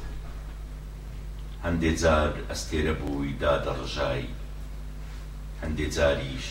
هەندێ 1.64 1.92
جار 2.02 2.32
ئەستێرە 2.50 2.94
بووی 3.00 3.36
دادەڕژای 3.42 4.24
هەندێ 5.62 5.86
جاریش 5.96 6.46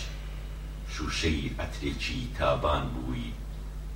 شوشەی 0.94 1.52
ئەترێکی 1.60 2.22
تابان 2.38 2.84
بووی 2.94 3.34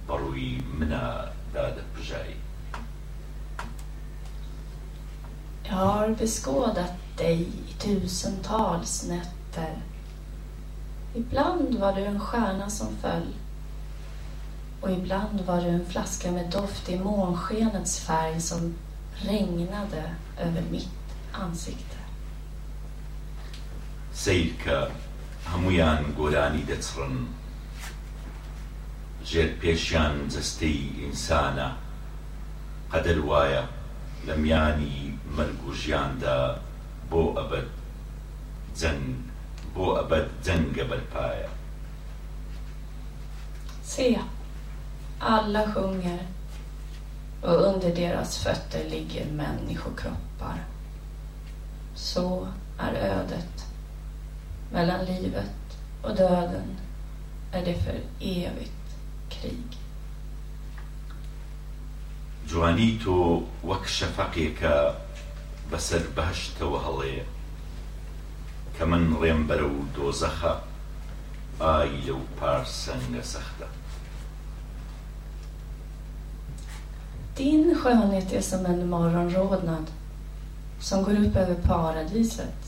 بەڕووی 0.08 0.54
منە 0.80 1.06
دادەپژایی 1.54 2.40
Jag 5.66 5.76
har 5.76 6.10
beskådat 6.10 6.94
dig 7.18 7.42
i 7.72 7.74
tusentals 7.80 9.04
nätter. 9.04 9.76
Ibland 11.16 11.76
var 11.76 11.94
du 11.96 12.02
en 12.06 12.20
stjärna 12.20 12.70
som 12.70 12.98
föll 13.02 13.34
och 14.82 14.92
ibland 14.92 15.42
var 15.42 15.62
du 15.62 15.68
en 15.68 15.86
flaska 15.86 16.32
med 16.32 16.50
doft 16.52 16.90
i 16.90 16.98
månskenets 17.00 18.00
färg 18.00 18.42
som 18.42 18.76
regnade 19.16 20.04
över 20.38 20.64
mitt 20.72 20.90
ansikte. 21.32 21.96
سیرکە 24.14 24.92
هەمویان 25.52 26.02
گۆرانی 26.18 26.68
دەچڕن 26.70 27.16
ژێر 29.30 29.50
پێشیان 29.62 30.16
جستەی 30.34 30.80
ئینسانە 31.00 31.70
قەدەر 32.92 33.20
وایە 33.30 33.64
لە 34.28 34.36
میانی 34.44 34.98
مەرگ 35.36 35.62
و 35.68 35.72
ژیاندا 35.82 36.40
بۆ 37.10 37.22
ئەبەت 37.38 37.70
جەنگ 38.80 39.08
بۆ 39.74 39.86
ئەبەت 39.98 40.28
جەنگە 40.46 40.86
بەرپایە 40.90 41.50
Se, 43.94 44.20
alla 45.20 45.64
sjunger 45.74 46.20
och 47.42 47.68
under 47.70 47.92
deras 47.96 48.38
fötter 48.38 48.84
ligger 48.90 49.26
människokroppar. 49.26 50.66
Så 51.96 52.48
är 52.78 52.94
ödet 52.94 53.66
mellan 54.74 55.06
livet 55.06 55.78
och 56.02 56.16
döden 56.16 56.78
är 57.52 57.66
det 57.66 57.76
för 57.76 58.00
evigt 58.20 58.72
krig. 59.30 59.80
جوانیتۆ 62.50 63.44
وەک 63.70 63.86
شەفەقێکە 63.98 64.76
بەسەر 65.72 66.04
بەهشتەوە 66.16 66.80
هەڵێ 66.88 67.18
کە 68.76 68.84
من 68.92 69.04
ڕێم 69.22 69.42
بەرە 69.50 69.68
و 69.76 69.80
دۆزەخە 69.96 70.54
ئای 71.64 71.92
لەو 72.06 72.22
پارسەنگە 72.38 73.24
سەختە 73.34 73.68
Din 77.40 77.76
skönhet 77.76 78.34
är 78.34 78.42
som 78.42 78.66
en 78.66 78.80
morgonrodnad 78.94 79.88
som 80.80 81.04
går 81.04 81.12
upp 81.12 81.36
över 81.36 81.56
paradiset. 81.56 82.60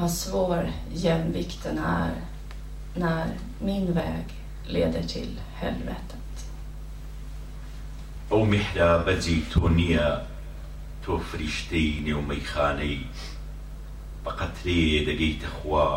Vad 0.00 0.10
svår 0.10 0.72
jämvikten 0.92 1.78
är 1.78 2.14
när 2.94 3.26
min 3.60 3.92
väg 3.92 4.24
leder 4.66 5.02
till 5.02 5.40
helvetet. 5.54 6.16
ئەو 8.30 8.44
میحرا 8.44 9.04
بەجی 9.06 9.38
تۆ 9.52 9.62
نییە 9.78 10.08
تۆ 11.02 11.12
فریشتەی 11.28 12.02
نێومەیخانەی 12.06 13.00
بە 14.24 14.30
قەترێ 14.38 14.82
دەگەیتە 15.08 15.50
خوا 15.56 15.88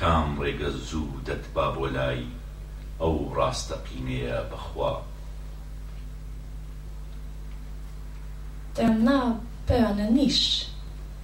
کام 0.00 0.28
ڕێگە 0.42 0.70
زوو 0.88 1.20
دەتبا 1.26 1.66
بۆ 1.76 1.86
لای 1.96 2.22
ئەو 3.00 3.16
ڕاستەقینەیە 3.36 4.38
بەخوا 4.50 4.94
Denna 8.76 9.20
bönenisch 9.68 10.46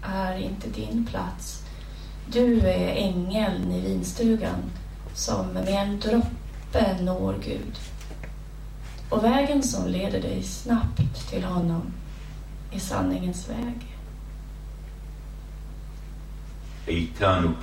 är 0.01 0.37
inte 0.37 0.69
din 0.69 1.05
plats. 1.05 1.63
Du 2.31 2.59
är 2.59 2.95
ängeln 2.95 3.71
i 3.71 3.81
vinstugan 3.81 4.63
som 5.13 5.47
med 5.47 5.67
en 5.67 5.99
droppe 5.99 6.97
når 7.01 7.35
Gud. 7.43 7.79
Och 9.09 9.23
vägen 9.23 9.63
som 9.63 9.87
leder 9.87 10.21
dig 10.21 10.43
snabbt 10.43 11.29
till 11.29 11.43
honom 11.43 11.81
är 12.71 12.79
sanningens 12.79 13.49
väg. 13.49 13.97
Eitanu 16.87 17.53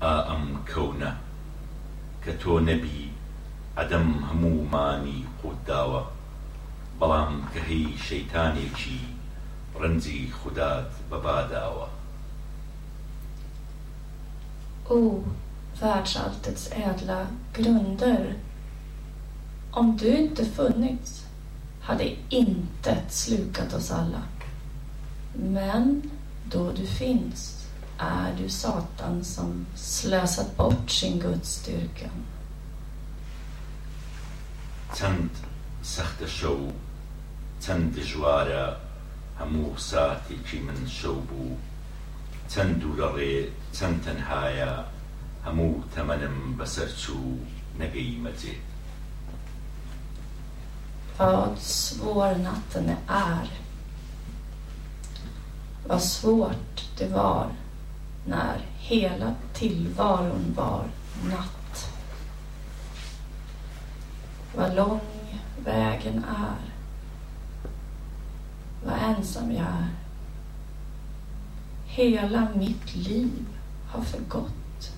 aam 0.00 0.58
kauna 0.66 1.16
kato 2.24 2.60
adam 3.76 4.22
hamumani 4.22 5.24
qudawa 5.42 6.06
balam 6.98 7.46
kahi 7.54 7.96
shaitaneki 7.96 9.17
ڕەنجی 9.79 10.31
خودات 10.37 10.91
بەباداوە 11.09 11.87
O, 14.89 15.23
världsalltets 15.81 16.71
ädla 16.71 17.27
grunder. 17.53 18.35
Om 19.71 19.97
du 19.97 20.07
inte 20.07 20.45
funnits 20.45 21.25
hade 21.81 22.15
intet 22.29 23.13
slukat 23.13 23.73
oss 23.73 23.91
alla. 23.91 24.23
Men 25.33 26.11
då 26.51 26.71
du 26.71 26.87
finns 26.87 27.67
är 27.97 28.35
du 28.37 28.49
Satan 28.49 29.23
som 29.23 29.65
slösat 29.75 30.57
bort 30.57 30.89
sin 30.91 31.19
gudsstyrkan. 31.19 32.17
چەند 34.99 35.33
سەختە 35.93 36.27
شەو 36.37 36.59
چەند 37.63 37.87
دژوارە 37.95 38.65
هەموو 39.39 39.77
ساتێکی 39.89 40.59
من 40.67 40.79
شەو 40.97 41.17
بوو 41.29 41.59
چەند 42.51 42.73
دوورە 42.81 43.09
ڕێ 43.17 43.35
چەند 43.75 43.97
تەنهایە 44.05 44.73
هەموو 45.45 45.83
تەمەنم 45.93 46.37
بەسەر 46.57 46.89
چوو 47.01 47.31
نەگەی 47.79 48.21
مەجێت 48.25 48.73
Vad 51.17 51.57
svår 51.59 52.35
natten 52.35 52.89
är. 53.07 53.47
Vad 55.87 56.01
svårt 56.01 56.97
det 56.97 57.07
var 57.07 57.47
när 58.25 58.57
hela 58.79 59.35
tillvaron 59.53 60.53
var 60.55 60.85
natt. 61.23 61.89
Vad 64.55 64.75
lång 64.75 65.01
vägen 65.65 66.25
är. 66.29 66.66
Vad 68.85 69.15
ensam 69.15 69.51
jag 69.51 69.65
är. 69.65 69.87
Hela 71.85 72.47
mitt 72.55 72.95
liv 72.95 73.45
har 73.87 74.01
förgått 74.01 74.91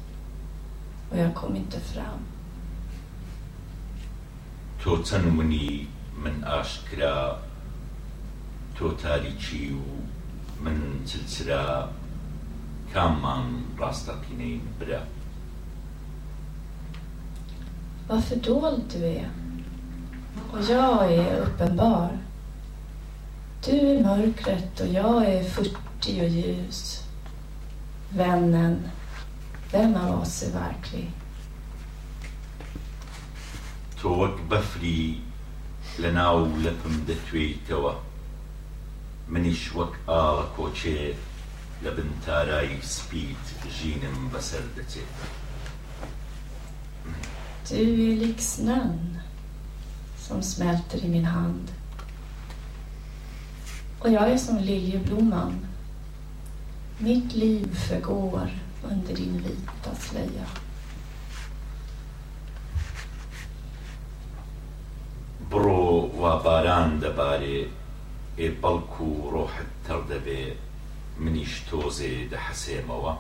och 1.12 1.18
jag 1.18 1.36
kom 1.36 1.56
inte 1.56 1.80
fram. 1.80 2.20
تۆ 4.86 5.04
چەند 5.04 5.34
منی 5.38 5.88
من 6.24 6.44
ئاشکرا 6.44 7.38
تۆ 8.78 8.88
تاریکی 9.04 9.74
و 9.74 9.82
من 10.64 10.78
چلچرا 11.06 11.90
کاممان 12.94 13.46
ڕاستەقینەی 13.80 14.60
برا 14.80 15.02
Vad 18.08 18.24
fördold 18.24 18.84
du 18.94 19.06
är. 19.06 19.30
Och 20.52 20.62
jag 20.70 21.14
är 21.14 21.42
uppenbar. 21.42 22.18
Du 23.66 23.72
är 23.72 24.04
mörkret 24.04 24.80
och 24.80 24.88
jag 24.88 25.26
är 25.26 25.44
furtig 25.44 26.24
och 26.24 26.30
ljus. 26.30 27.04
Vännen, 28.10 28.90
vem 29.72 29.96
av 29.96 30.22
oss 30.22 30.44
är 30.44 30.52
verklig? 30.52 31.12
تۆ 34.06 34.12
وەک 34.22 34.38
بەفری 34.50 35.04
لە 36.02 36.10
ناو 36.20 36.38
لەپم 36.66 36.96
دەتوێیتەوە 37.08 37.94
منیش 39.32 39.64
وەک 39.78 39.94
ئاڵە 40.10 40.46
کۆچێ 40.56 41.02
لە 41.84 41.92
بن 41.98 42.10
تارایی 42.26 42.82
سپیت 42.96 43.46
ژینم 43.76 44.18
بەسەر 44.34 44.66
دەچێت 44.76 45.16
Du 47.68 47.76
är 48.10 48.16
lik 48.22 48.40
snön 48.54 49.00
som 50.26 50.40
smälter 50.52 51.00
i 51.08 51.10
min 51.16 51.26
hand. 51.36 51.68
Och 54.00 54.10
jag 54.10 54.32
är 54.32 54.38
som 54.38 54.58
liljeblomman. 54.58 55.66
Mitt 56.98 57.34
liv 57.34 57.76
förgår 57.76 58.50
under 58.84 59.14
din 59.16 59.38
vita 59.38 59.96
slöja. 59.96 60.48
بڕۆ 65.52 66.10
وا 66.20 66.34
باران 66.46 66.92
دەبارێ 67.04 67.60
ئێ 68.40 68.48
بەڵکو 68.62 69.08
و 69.22 69.32
ڕۆحت 69.34 69.70
تەڕ 69.86 70.02
دەبێ 70.12 70.44
منیش 71.24 71.54
تۆزێ 71.70 72.14
دەحەسێمەوە 72.32 73.14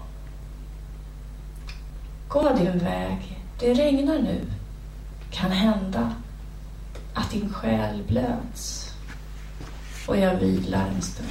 Gå 2.30 2.54
din 2.58 2.78
väg. 2.86 3.22
Det 3.60 3.78
regnar 3.78 4.20
nu. 4.28 4.40
Kan 5.32 5.52
hända 5.52 6.16
att 7.14 7.32
din 7.32 7.50
själ 7.50 8.04
blöds 8.08 8.89
och 10.08 10.18
jag 10.18 10.36
vilar 10.36 10.88
en 10.88 11.02
stund. 11.02 11.30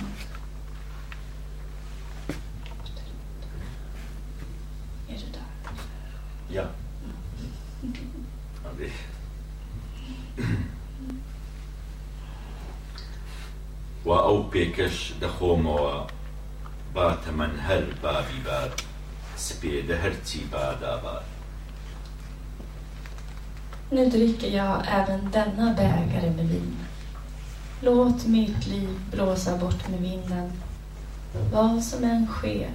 Är 5.09 5.13
du 5.13 5.33
där? 5.33 5.43
Ja. 6.49 6.63
ja 8.65 8.71
det... 8.79 8.91
و 14.05 14.11
ئەو 14.11 14.39
پێکەش 14.53 14.97
دەخۆمەوە 15.23 15.97
باتە 16.95 17.31
من 17.39 17.53
هەر 17.67 17.85
بابی 18.03 18.41
بات 18.47 18.75
سپێدە 19.47 19.97
هەرچی 20.05 20.41
بادابات 20.53 21.27
Nu 23.95 24.11
dricker 24.11 24.49
jag 24.49 24.83
även 24.87 25.21
denna 25.33 25.75
bägare 25.79 26.31
med 26.37 26.47
vin. 26.49 26.77
Låt 27.81 28.27
mitt 28.27 28.67
liv 28.67 28.89
blåsa 29.11 29.57
bort 29.57 29.89
med 29.89 30.01
vinden. 30.01 30.53
Vad 31.53 31.83
som 31.85 32.05
än 32.05 32.27
sker, 32.27 32.71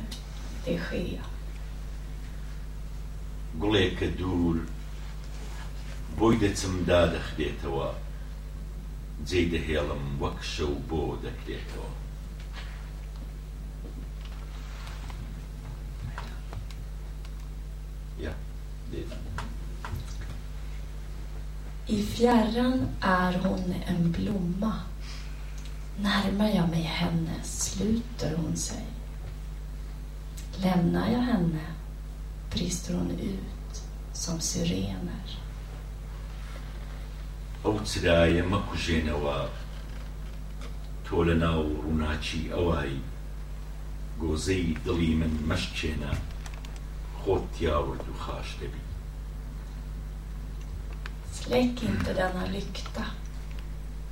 det 0.65 0.79
sker. 0.79 1.21
گوڵێکە 3.61 4.07
دوور 4.19 4.57
بۆی 6.17 6.35
دەچم 6.41 6.75
دادەخرێتەوە 6.89 7.87
جێ 9.27 9.41
دەهێڵم 9.51 10.05
وەک 10.21 10.39
شەو 10.53 10.73
بۆ 10.89 11.01
دەکرێتەوە 11.25 11.89
Ja, 18.23 18.33
det 18.91 18.99
är 18.99 19.29
I 21.95 22.03
fjärran 22.03 22.77
är 23.01 23.33
hon 23.43 23.73
en 23.91 24.01
blomma. 24.11 24.73
Närmar 26.01 26.49
jag 26.49 26.69
mig 26.69 26.81
henne 26.81 27.43
sluter 27.43 28.35
hon 28.35 28.55
sig. 28.57 28.85
Lämnar 30.63 31.11
jag 31.11 31.19
henne 31.19 31.65
brister 32.53 32.93
hon 32.93 33.11
ut 33.11 33.81
som 34.13 34.39
syrener. 34.39 35.39
ئەو 37.63 37.75
چرایە 37.89 38.43
مەکوژێنەوە 38.53 39.37
تۆ 41.05 41.17
لە 41.27 41.35
ناو 41.43 41.63
ڕووناچی 41.83 42.51
ئەوای 42.53 42.93
گۆزەی 44.21 44.77
دڵی 44.85 45.13
من 45.21 45.33
مەشکێنە 45.49 46.13
خۆت 47.19 47.43
تیاورد 47.55 48.05
و 48.09 48.13
خاش 48.23 48.49
دەبی 48.59 48.83
Släck 51.39 51.83
inte 51.89 52.11
denna 52.19 52.45
lykta. 52.53 53.05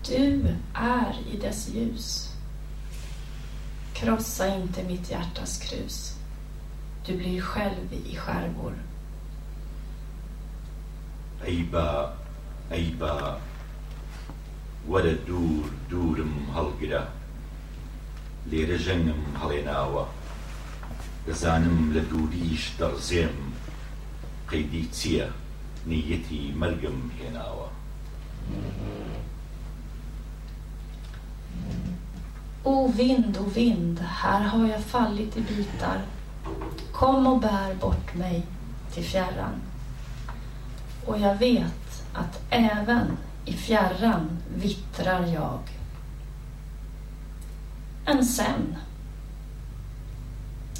Du 0.08 0.56
är 0.74 1.16
i 1.34 1.38
dess 1.38 1.70
ljus. 1.70 2.34
Krossa 3.94 4.48
inte 4.56 4.84
mitt 4.84 5.10
hjärtas 5.10 5.58
krus. 5.58 6.18
Du 7.06 7.18
blir 7.18 7.42
själv 7.42 7.94
i 7.94 8.16
skärvor. 8.16 8.74
ئەی 11.46 11.64
با 11.64 12.14
ئەی 12.72 12.92
با 13.00 13.38
وەرە 14.92 15.14
دوور 15.28 15.66
دوورم 15.90 16.34
هەڵگرە 16.56 17.04
لێرە 18.50 18.78
ژەنگم 18.86 19.22
هەڵێناوە 19.42 20.06
دەزانم 21.28 21.78
لە 21.96 22.02
دووریش 22.12 22.64
دەڕزێم 22.80 23.38
قەیدی 24.50 24.86
چییە 24.98 25.28
نیەتی 25.90 26.44
مەرگم 26.62 27.00
هێناوە 27.18 27.68
O 32.65 32.89
vind, 32.89 33.39
o 33.39 33.45
vind, 33.45 34.01
här 34.01 34.41
har 34.41 34.69
jag 34.69 34.81
fallit 34.81 35.37
i 35.37 35.41
bitar. 35.41 36.03
Kom 36.93 37.27
och 37.27 37.41
bär 37.41 37.75
bort 37.75 38.15
mig 38.15 38.47
till 38.93 39.05
fjärran. 39.05 39.61
Och 41.07 41.19
jag 41.19 41.35
vet 41.35 42.05
att 42.13 42.41
även 42.51 43.17
i 43.45 43.53
fjärran 43.53 44.39
vittrar 44.55 45.27
jag. 45.27 45.61
Än 48.07 48.25
sen. 48.25 48.77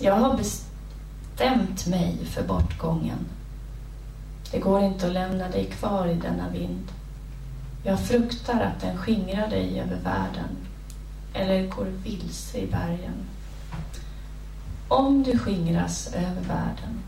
Jag 0.01 0.17
har 0.17 0.37
bestämt 0.37 1.87
mig 1.87 2.19
för 2.25 2.43
bortgången. 2.43 3.19
Det 4.51 4.59
går 4.59 4.83
inte 4.83 5.07
att 5.07 5.13
lämna 5.13 5.49
dig 5.49 5.65
kvar 5.65 6.07
i 6.07 6.15
denna 6.15 6.49
vind. 6.49 6.93
Jag 7.85 8.01
fruktar 8.01 8.61
att 8.61 8.81
den 8.81 8.97
skingrar 8.97 9.49
dig 9.49 9.81
över 9.81 9.97
världen 9.97 10.57
eller 11.35 11.69
går 11.69 11.85
vilse 11.85 12.59
i 12.59 12.67
bergen. 12.67 13.27
Om 14.89 15.23
du 15.23 15.39
skingras 15.39 16.15
över 16.15 16.41
världen, 16.41 17.03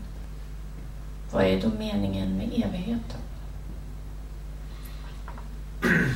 vad 1.31 1.43
är 1.43 1.61
då 1.61 1.69
meningen 1.69 2.37
med 2.37 2.45
evigheten? 2.45 3.19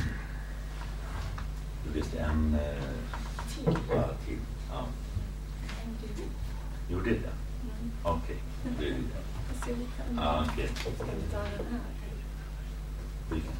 Du 1.92 1.98
läste 1.98 2.18
en 2.18 2.54
eh, 2.54 2.84
till. 4.26 4.38
Ja. 4.70 4.86
Gjorde 6.90 7.10
det? 7.10 7.30
Okej. 8.02 8.36
Det 8.78 8.88
är 8.88 8.90
det. 8.90 8.98
Ja, 10.16 10.46
okej. 10.52 10.68
Vilken? 13.30 13.52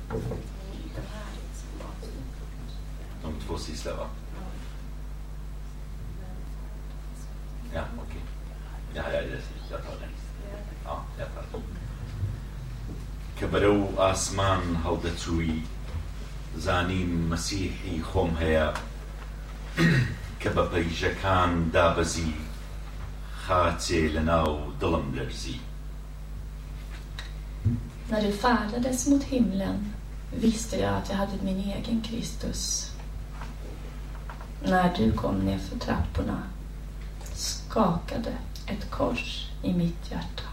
De 3.22 3.34
två 3.46 3.58
sista 3.58 3.96
va? 3.96 4.06
Ja, 7.73 7.83
okej. 8.03 8.21
Ja, 8.95 9.03
ja, 9.13 9.21
det- 9.21 9.71
jag 9.71 9.79
tar 9.85 9.95
den. 10.01 10.13
Ja, 10.85 11.03
jag 11.19 11.27
tar 11.35 11.43
den. 11.51 11.61
كبروا 13.39 13.87
ئاسمان 13.97 14.61
هەڵدەچووی 14.85 15.59
زانیم 16.57 17.11
مەسیحی 17.31 18.01
خۆم 18.09 18.31
هەیە 18.41 18.67
کە 20.41 20.49
بە 20.55 20.63
پەیژەکان 20.71 21.51
دابەزی 21.73 22.33
خاچێ 23.43 24.01
لە 24.15 24.21
ناو 24.31 24.51
دڵم 24.81 25.07
لەرزی 25.17 25.59
När 28.11 28.21
du 28.21 28.31
färdades 28.31 29.07
mot 29.09 29.23
himlen 29.23 29.93
visste 30.41 30.77
jag 30.79 30.93
att 30.97 31.09
jag 31.09 31.15
hade 31.17 31.37
min 31.43 31.59
egen 31.77 32.01
Kristus. 32.01 32.91
När 34.63 34.93
du 34.97 35.11
kom 35.11 35.35
ner 35.39 35.57
för 35.59 35.79
trapporna 35.79 36.39
skakade 37.69 38.35
ett 38.71 38.83
kors 38.95 39.49
i 39.63 39.73
mitt 39.79 40.03
hjärta. 40.09 40.47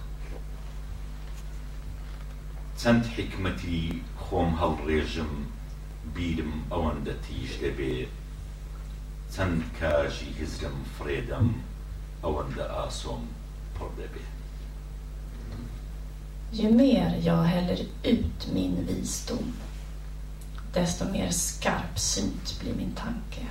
چەند 2.83 3.05
حکمەتی 3.17 4.03
خۆم 4.23 4.51
هەڵڕێژم 4.61 5.33
بیرم 6.15 6.53
ئەوەندە 6.71 7.15
تیژ 7.25 7.51
دەبێ 7.63 7.95
چەند 9.35 9.61
کاژی 9.79 10.31
هزرم 10.41 10.79
فرێدەم 10.95 11.49
ئەوەندە 12.23 12.65
ئاسۆم 12.75 13.23
پڕ 13.77 13.91
دەبێ 14.01 14.25
Ju 16.59 16.69
mer 16.81 17.11
jag 17.29 17.45
häller 17.53 17.81
ut 18.13 18.41
min 18.55 18.73
visdom, 18.87 19.47
desto 20.75 21.05
mer 21.05 21.31
skarpsynt 21.31 22.47
blir 22.61 22.75
min 22.75 22.93
tanke. 22.95 23.47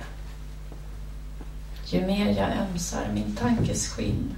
Ju 1.89 2.05
mer 2.05 2.37
jag 2.37 2.57
ömsar 2.57 3.11
min 3.13 3.35
tankes 3.35 3.87
skinn, 3.87 4.35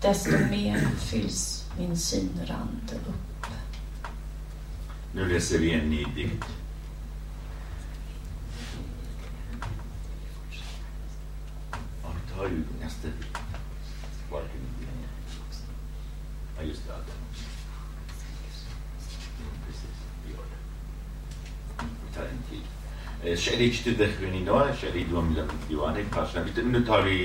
desto 0.00 0.30
mer 0.30 0.86
fylls 0.98 1.64
min 1.78 1.96
synrand 1.96 2.92
upp. 3.06 3.46
Nu 5.14 5.28
läser 5.28 5.58
vi 5.58 5.74
en 5.74 5.90
ny 5.90 6.04
dikt. 6.04 6.44
Ja, 12.02 12.08
tar 12.36 12.50
nästa 12.80 13.08
dikt. 13.08 13.31
شعرێکی 23.22 23.80
تر 23.84 23.94
دەخوێنینەوە 24.02 24.62
شعری 24.80 25.04
دووەم 25.10 25.28
لە 25.36 25.42
دیوانەی 25.68 26.10
پاشنەبیت 26.14 26.58
من 26.72 26.84
تاری 26.90 27.22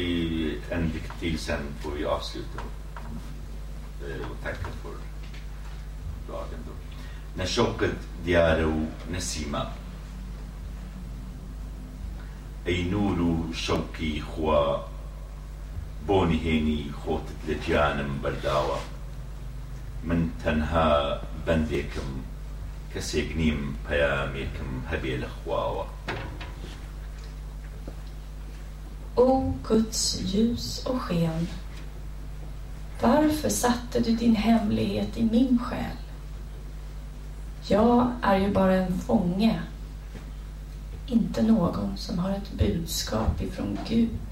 ئەندکتی 0.71 1.33
سەن 1.45 1.63
پۆوی 1.81 2.09
ئاسیوتەوە 2.11 2.71
تەکەفر 4.43 4.95
نەشەوقت 7.39 7.97
دیارە 8.25 8.67
و 8.75 8.79
نەسیمە 9.13 9.63
ئەی 12.67 12.81
نور 12.93 13.17
و 13.21 13.53
شەوقی 13.63 14.15
خوا 14.29 14.61
بۆ 16.07 16.19
نهێنی 16.31 16.81
خۆتت 17.01 17.39
لە 17.47 17.55
گیانم 17.65 18.11
بەرداوە. 18.23 18.79
من 20.07 20.21
تەنها 20.43 20.91
بەندێکم 21.45 22.09
کەسێک 22.96 23.28
نیم 23.40 23.60
پەیامێکم 23.86 24.70
هەبێ 24.90 25.14
لە 25.22 25.28
خواوە 25.36 25.86
O 29.16 29.54
Guds 29.68 30.02
ljus 30.32 30.86
och 30.86 31.00
sken, 31.06 31.48
varför 33.02 33.48
satte 33.48 34.00
du 34.04 34.12
din 34.16 34.34
hemlighet 34.34 35.16
i 35.16 35.22
min 35.22 35.58
själ? 35.58 35.98
Jag 37.68 38.12
är 38.22 38.36
ju 38.36 38.48
bara 38.52 38.74
en 38.74 38.98
fånge, 38.98 39.62
inte 41.06 41.42
någon 41.42 41.96
som 41.96 42.18
har 42.18 42.30
ett 42.30 42.52
budskap 42.52 43.40
ifrån 43.40 43.78
Gud. 43.88 44.28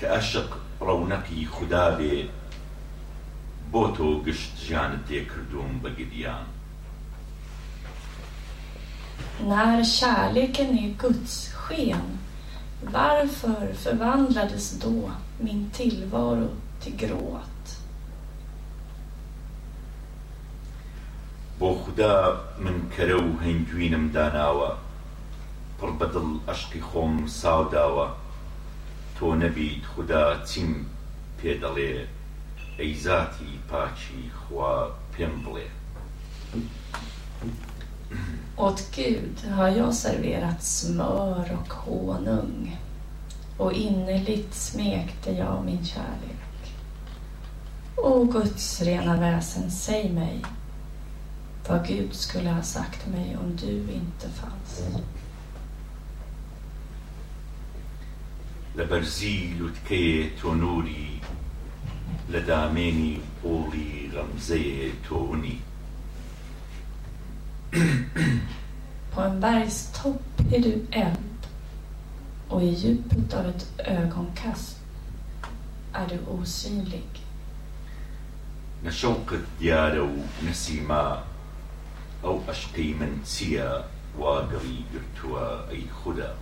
کە 0.00 0.06
ئەشق 0.14 0.50
ڕەونەقی 0.86 1.46
خوددا 1.54 1.86
بێ 1.98 2.14
بۆ 3.71 3.83
تۆ 3.95 4.07
گشت 4.25 4.51
ژیانت 4.65 5.01
تێکردوم 5.07 5.71
بە 5.83 5.89
گریان 5.99 6.47
När 9.39 9.83
kärleken 9.83 10.77
är 10.77 10.89
Guds 10.89 11.35
sken, 11.53 12.17
varför 12.81 13.73
förvandlades 13.73 14.79
då 14.79 15.11
min 15.37 15.69
tillvaro 15.69 16.49
till 16.81 16.95
gråt? 16.95 17.81
بۆ 21.59 21.73
خوددا 21.81 22.15
من 22.59 22.77
کەرە 22.95 23.17
و 23.27 23.39
هەنگوینم 23.43 24.05
داناوە 24.15 24.71
پڕ 25.79 25.89
بەدڵ 25.99 26.27
ئەشقی 26.47 26.81
خۆم 26.89 27.13
ساوداوە. 27.41 28.07
تۆ 29.17 29.25
نەبیت 29.41 29.83
خوددا 29.91 30.23
چیم 30.49 30.71
پێ 31.37 31.51
دەڵێ 31.61 31.93
ئەی 32.78 32.94
زاتی 33.04 33.52
پاچی 33.70 34.22
خوا 34.40 34.72
پێم 35.12 35.34
بڵێ 35.44 35.68
Åt 38.56 38.80
Gud 38.96 39.36
har 39.56 39.68
jag 39.68 39.94
serverat 39.94 40.62
smör 40.62 41.46
och 41.60 41.72
honung. 41.72 42.76
och 43.60 43.72
innerligt 43.72 44.54
smekte 44.54 45.32
jag 45.32 45.64
min 45.64 45.84
kärlek. 45.84 46.74
O 47.96 48.24
Guds 48.24 48.82
rena 48.82 49.20
väsen, 49.20 49.70
säg 49.70 50.10
mig 50.12 50.44
vad 51.68 51.86
Gud 51.86 52.14
skulle 52.14 52.50
ha 52.50 52.62
sagt 52.62 53.06
mig 53.08 53.36
om 53.36 53.56
du 53.56 53.72
inte 53.92 54.28
fanns. 54.28 54.82
لبرزيل 58.76 59.62
وتكي 59.62 60.30
تونوري 62.28 62.42
لداميني 62.42 63.18
قولي 63.44 64.10
رمزي 64.14 64.92
توني 65.08 65.58
På 69.14 69.20
en 69.20 69.40
bergstopp 69.40 70.22
är 70.52 70.60
du 70.60 70.86
eld 70.90 71.46
och 72.48 72.62
i 72.62 72.68
djupet 72.74 73.34
av 73.34 73.46
ett 73.46 73.66
ögonkast 73.78 74.76
är 75.92 76.06
du 76.08 76.18
osynlig. 76.30 77.20
نشوق 78.84 79.32
الديار 79.32 80.00
ونسيما 80.42 81.24
أو 82.24 82.40
أشقي 82.48 82.94
من 82.94 83.20
سيا 83.24 83.84
واقري 84.18 84.84
يرتوى 84.94 85.68
أي 85.70 85.84
خدا 86.04 86.34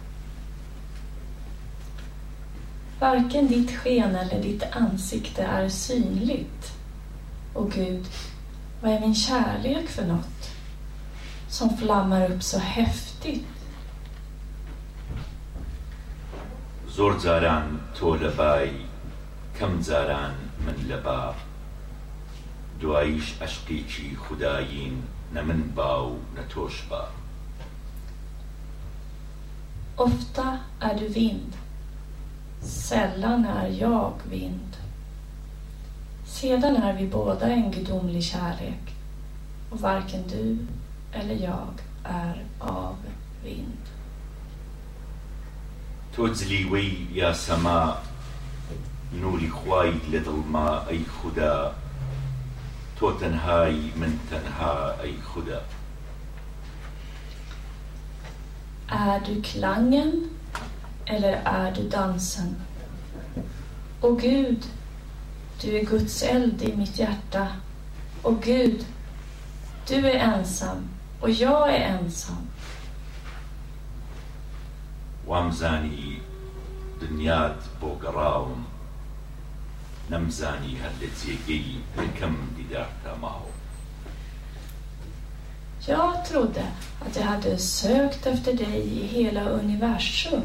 Varken 3.03 3.49
ditt 3.49 3.71
sken 3.71 4.17
eller 4.17 4.43
ditt 4.43 4.63
ansikte 4.73 5.43
är 5.43 5.69
synligt. 5.69 6.73
Och 7.55 7.73
Gud, 7.73 8.07
vad 8.81 8.93
är 8.93 9.01
min 9.01 9.15
kärlek 9.15 9.89
för 9.89 10.05
något 10.05 10.51
som 11.49 11.77
flammar 11.77 12.31
upp 12.31 12.43
så 12.43 12.59
häftigt? 12.59 13.47
زۆر 16.99 17.15
جاران 17.25 17.67
تۆ 17.97 18.17
لە 18.23 18.31
بای 18.39 18.71
کەم 19.59 19.75
جاران 19.89 20.35
من 20.67 20.79
لە 20.89 20.99
با 21.05 21.35
دواییش 22.81 23.29
عشقێکی 23.43 24.17
خودایین 24.17 25.03
نە 25.35 25.41
من 25.49 25.63
با 25.77 26.09
و 26.09 26.19
نە 26.37 26.55
تۆش 26.55 26.77
با 26.91 27.05
Ofta 29.97 30.59
är 30.81 30.95
du 30.95 31.09
vind. 31.09 31.53
Sällan 32.63 33.45
är 33.45 33.69
jag 33.69 34.13
vind. 34.31 34.77
Sedan 36.27 36.77
är 36.77 36.93
vi 36.93 37.07
båda 37.07 37.47
en 37.49 37.71
gudomlig 37.71 38.23
kärlek 38.25 38.95
och 39.71 39.81
varken 39.81 40.23
du 40.29 40.59
eller 41.13 41.35
jag 41.35 41.75
är 42.05 42.45
av 42.59 42.97
vind. 43.45 43.89
تۆ 46.19 46.29
جلیوەی 46.39 47.07
یا 47.13 47.33
سەما 47.33 47.81
نوری 49.21 49.49
خوای 49.49 49.93
لە 50.13 50.21
دڵما 50.27 50.69
ئەی 50.89 51.05
خوددا 51.17 51.75
تۆ 52.99 53.07
تەنهای 53.21 53.77
من 54.01 54.13
تەنها 54.31 54.75
ئەی 55.03 55.17
خوددا 55.23 55.63
Är 58.89 59.21
du 59.21 59.43
klangen 59.43 60.13
eller 61.07 61.41
är 61.45 61.73
du 61.73 61.89
dansen? 61.89 62.57
Och 64.01 64.21
Gud, 64.21 64.65
du 65.61 65.79
är 65.79 65.85
Guds 65.85 66.23
eld 66.23 66.63
i 66.63 66.77
mitt 66.77 66.99
hjärta. 66.99 67.49
Och 68.23 68.43
Gud, 68.43 68.87
du 69.89 69.95
är 69.95 70.19
ensam 70.19 70.89
och 71.21 71.31
jag 71.31 71.75
är 71.75 71.81
ensam. 71.81 72.49
وامزانی 75.29 76.21
دنیات 77.01 77.61
بۆ 77.81 77.91
گەڕاوم 78.03 78.61
نەمزانی 80.11 80.75
هەر 80.83 80.95
لە 81.01 81.09
جێگەی 81.21 81.67
یەکەم 81.99 82.35
دیدارتا 82.57 83.15
ماوە 83.23 83.53
Jag 85.87 86.25
trodde 86.25 86.67
att 87.01 87.17
jag 87.17 87.23
hade 87.23 87.59
sökt 87.59 88.27
efter 88.27 88.53
dig 88.53 88.87
i 88.87 89.07
hela 89.07 89.45
universum. 89.49 90.43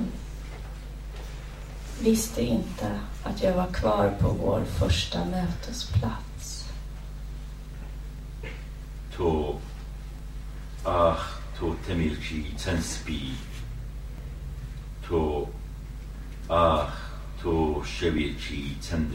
visste 2.01 2.43
inte 2.43 3.01
att 3.23 3.43
jag 3.43 3.55
var 3.55 3.67
kvar 3.67 4.15
på 4.21 4.29
vår 4.29 4.65
första 4.65 5.25
mötesplats. 5.25 6.65
To, 9.17 9.59
ach, 10.85 11.41
to 11.59 11.75
te 11.87 11.95
milczy. 11.95 12.45
To, 15.09 15.49
ach, 16.49 16.93
to 17.43 17.83
szewieczy, 17.85 18.81
cen. 18.81 19.11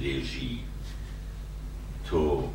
To, 2.10 2.50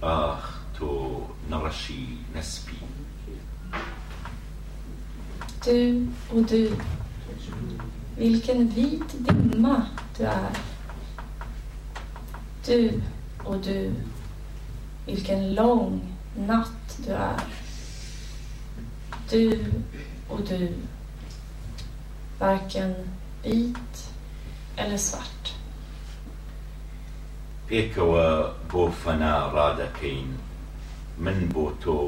ach, 0.00 0.60
to 0.78 1.22
naraszy, 1.48 2.18
nespi. 2.34 2.76
Du 5.64 6.06
och 6.30 6.42
du 6.42 6.76
vilken 8.17 8.69
vit 8.69 9.09
dimma 9.17 9.85
du 10.17 10.23
är. 10.23 10.51
Du 12.65 13.01
och 13.43 13.57
du, 13.57 13.91
vilken 15.05 15.53
lång 15.53 16.01
natt 16.35 16.99
du 17.05 17.11
är. 17.11 17.41
Du 19.29 19.65
och 20.29 20.39
du, 20.49 20.73
varken 22.39 22.95
vit 23.43 24.11
eller 24.75 24.97
svart. 24.97 25.55
پێکەوە 27.69 28.27
بۆ 28.69 28.83
فەنا 29.01 29.35
ڕادەکەین 29.55 30.29
من 31.23 31.39
بۆ 31.53 31.65
تۆ 31.83 31.99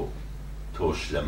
تۆش 0.76 1.00
لە 1.14 1.22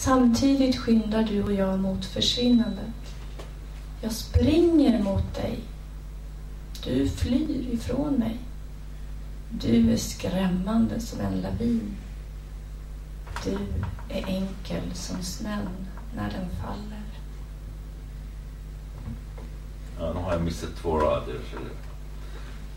Samtidigt 0.00 0.76
skyndar 0.76 1.22
du 1.22 1.42
och 1.42 1.52
jag 1.52 1.78
mot 1.80 2.04
försvinnandet. 2.04 3.14
Jag 4.00 4.12
springer 4.12 5.02
mot 5.02 5.34
dig. 5.34 5.60
Du 6.84 7.08
flyr 7.08 7.74
ifrån 7.74 8.14
mig. 8.14 8.36
Du 9.50 9.92
är 9.92 9.96
skrämmande 9.96 11.00
som 11.00 11.20
en 11.20 11.40
lavin. 11.40 11.96
Du 13.44 13.58
är 14.14 14.26
enkel 14.26 14.94
som 14.94 15.22
snön 15.22 15.86
när 16.16 16.30
den 16.30 16.50
faller. 16.62 17.02
Ja, 19.98 20.12
nu 20.12 20.20
har 20.20 20.32
jag 20.32 20.42
missat 20.42 20.76
två 20.82 20.98
rader. 20.98 21.40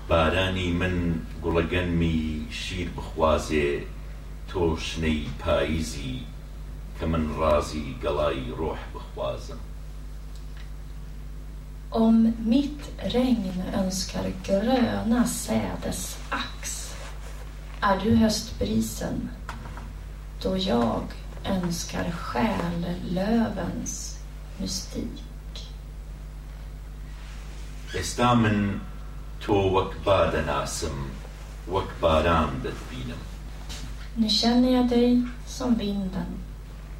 بارانی 0.08 0.72
من 0.80 0.94
گوڵەگەنمی 1.44 2.20
شیر 2.50 2.88
بخوازێ 2.96 3.68
تۆ 4.50 4.62
شنەی 4.86 5.22
پاییزی 5.42 6.16
کە 7.00 7.04
من 7.12 7.24
ڕازی 7.38 7.86
گەڵای 8.02 8.42
ڕۆح 8.58 8.80
بخوازم 8.94 9.60
Om 12.04 12.16
mitt 12.50 12.82
regn 13.14 13.58
önskar 13.80 14.26
gröna 14.46 15.22
sädes 15.42 16.02
ax 16.40 16.47
är 17.80 18.00
du 18.00 18.16
höstbrisen 18.16 19.30
då 20.42 20.56
jag 20.56 21.02
önskar 21.44 22.10
själlövens 22.10 23.94
mystik. 24.58 25.24
ئێستا 27.94 28.34
من 28.34 28.80
تۆ 29.42 29.56
وەک 29.74 29.92
بادەناسم 30.06 30.96
وەک 31.72 31.90
باران 32.00 32.50
دەتبینم 32.64 33.22
Nu 34.16 34.28
känner 34.28 34.70
jag 34.76 34.88
dig 34.88 35.28
som 35.46 35.74
vinden 35.74 36.30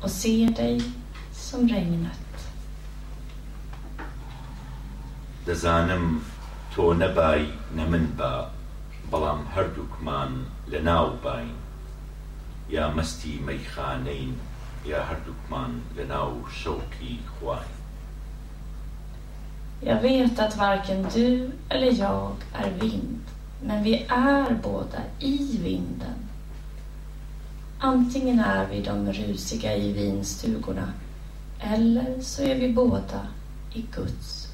och 0.03 0.11
ser 0.11 0.47
dig 0.63 0.83
som 1.33 1.69
regnet. 1.69 2.25
دەزانم 5.47 6.05
تۆ 6.75 6.85
نەبای 7.03 7.43
نە 7.77 7.85
من 7.93 8.07
با 8.19 8.33
بەڵام 9.11 9.41
هەردووکمان 9.55 10.33
لە 10.71 10.81
ناو 10.81 11.11
باین 11.25 11.55
یا 12.71 12.95
مەستی 12.97 13.41
مەیخانەین 13.47 14.35
يا 14.87 15.01
هردوكمان 15.03 15.81
لناو 15.97 16.49
شوكي 16.49 17.19
خواي 17.41 17.67
Jag 19.83 20.01
vet 20.03 20.39
att 20.39 20.57
varken 20.57 21.07
du 21.15 21.51
eller 21.69 21.93
jag 21.93 22.33
är 22.53 22.71
vind, 22.71 23.21
men 23.63 23.83
vi 23.83 24.07
är 24.09 24.55
båda 24.63 24.99
i 25.19 25.59
vinden. 25.63 26.29
Antingen 27.79 28.41
är 28.41 28.67
vi 28.67 28.81
de 28.83 29.13
rusiga 29.13 29.77
i 29.77 29.93
vinstugorna 29.93 30.93
eller 31.61 32.21
så 32.21 32.43
är 32.43 32.55
vi 32.55 32.73
båda 32.73 33.27
i 33.73 33.85
Guds 33.93 34.48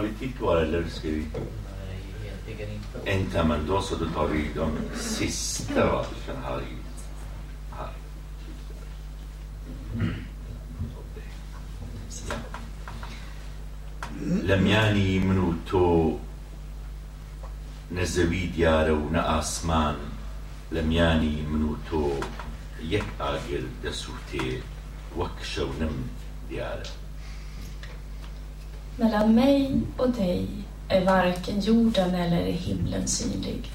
politik 0.00 0.40
eller 0.40 0.84
ska 0.88 1.08
vi... 1.08 1.26
En 3.04 3.26
comando 3.30 3.82
så 3.82 3.94
du 3.94 4.10
tar 4.10 4.26
vi 4.26 4.50
de 4.54 4.70
sista 4.98 5.74
versen 5.74 6.42
här. 6.44 6.62
Här. 7.70 7.90
لم 14.42 14.66
ياني 14.66 15.18
منو 15.18 15.54
تو 15.66 16.18
نەزەوی 17.96 18.44
دیارە 18.54 18.94
و 19.02 19.10
نە 19.14 19.22
ئاسمان 19.32 19.98
لە 20.74 20.82
میانی 20.90 21.36
من 21.50 21.62
و 21.70 21.74
تۆ 21.88 22.04
یەک 22.94 23.08
ئاگل 23.20 23.66
Mellan 29.00 29.34
mig 29.34 29.80
och 29.96 30.10
dig 30.10 30.48
är 30.88 31.04
varken 31.04 31.60
jorden 31.60 32.14
eller 32.14 32.52
himlen 32.52 33.08
synlig. 33.08 33.70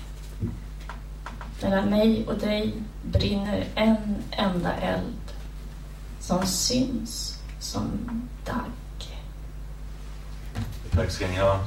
Mellan 1.62 1.90
mig 1.90 2.28
och 2.28 2.38
dig 2.38 2.74
brinner 3.04 3.68
en 3.76 4.24
enda 4.32 4.74
eld 4.74 5.34
som 6.20 6.46
syns 6.46 7.40
som 7.60 7.90
dagg. 8.46 9.18
Tack 10.92 11.12
ska 11.12 11.28
ni 11.28 11.36
ha. 11.36 11.60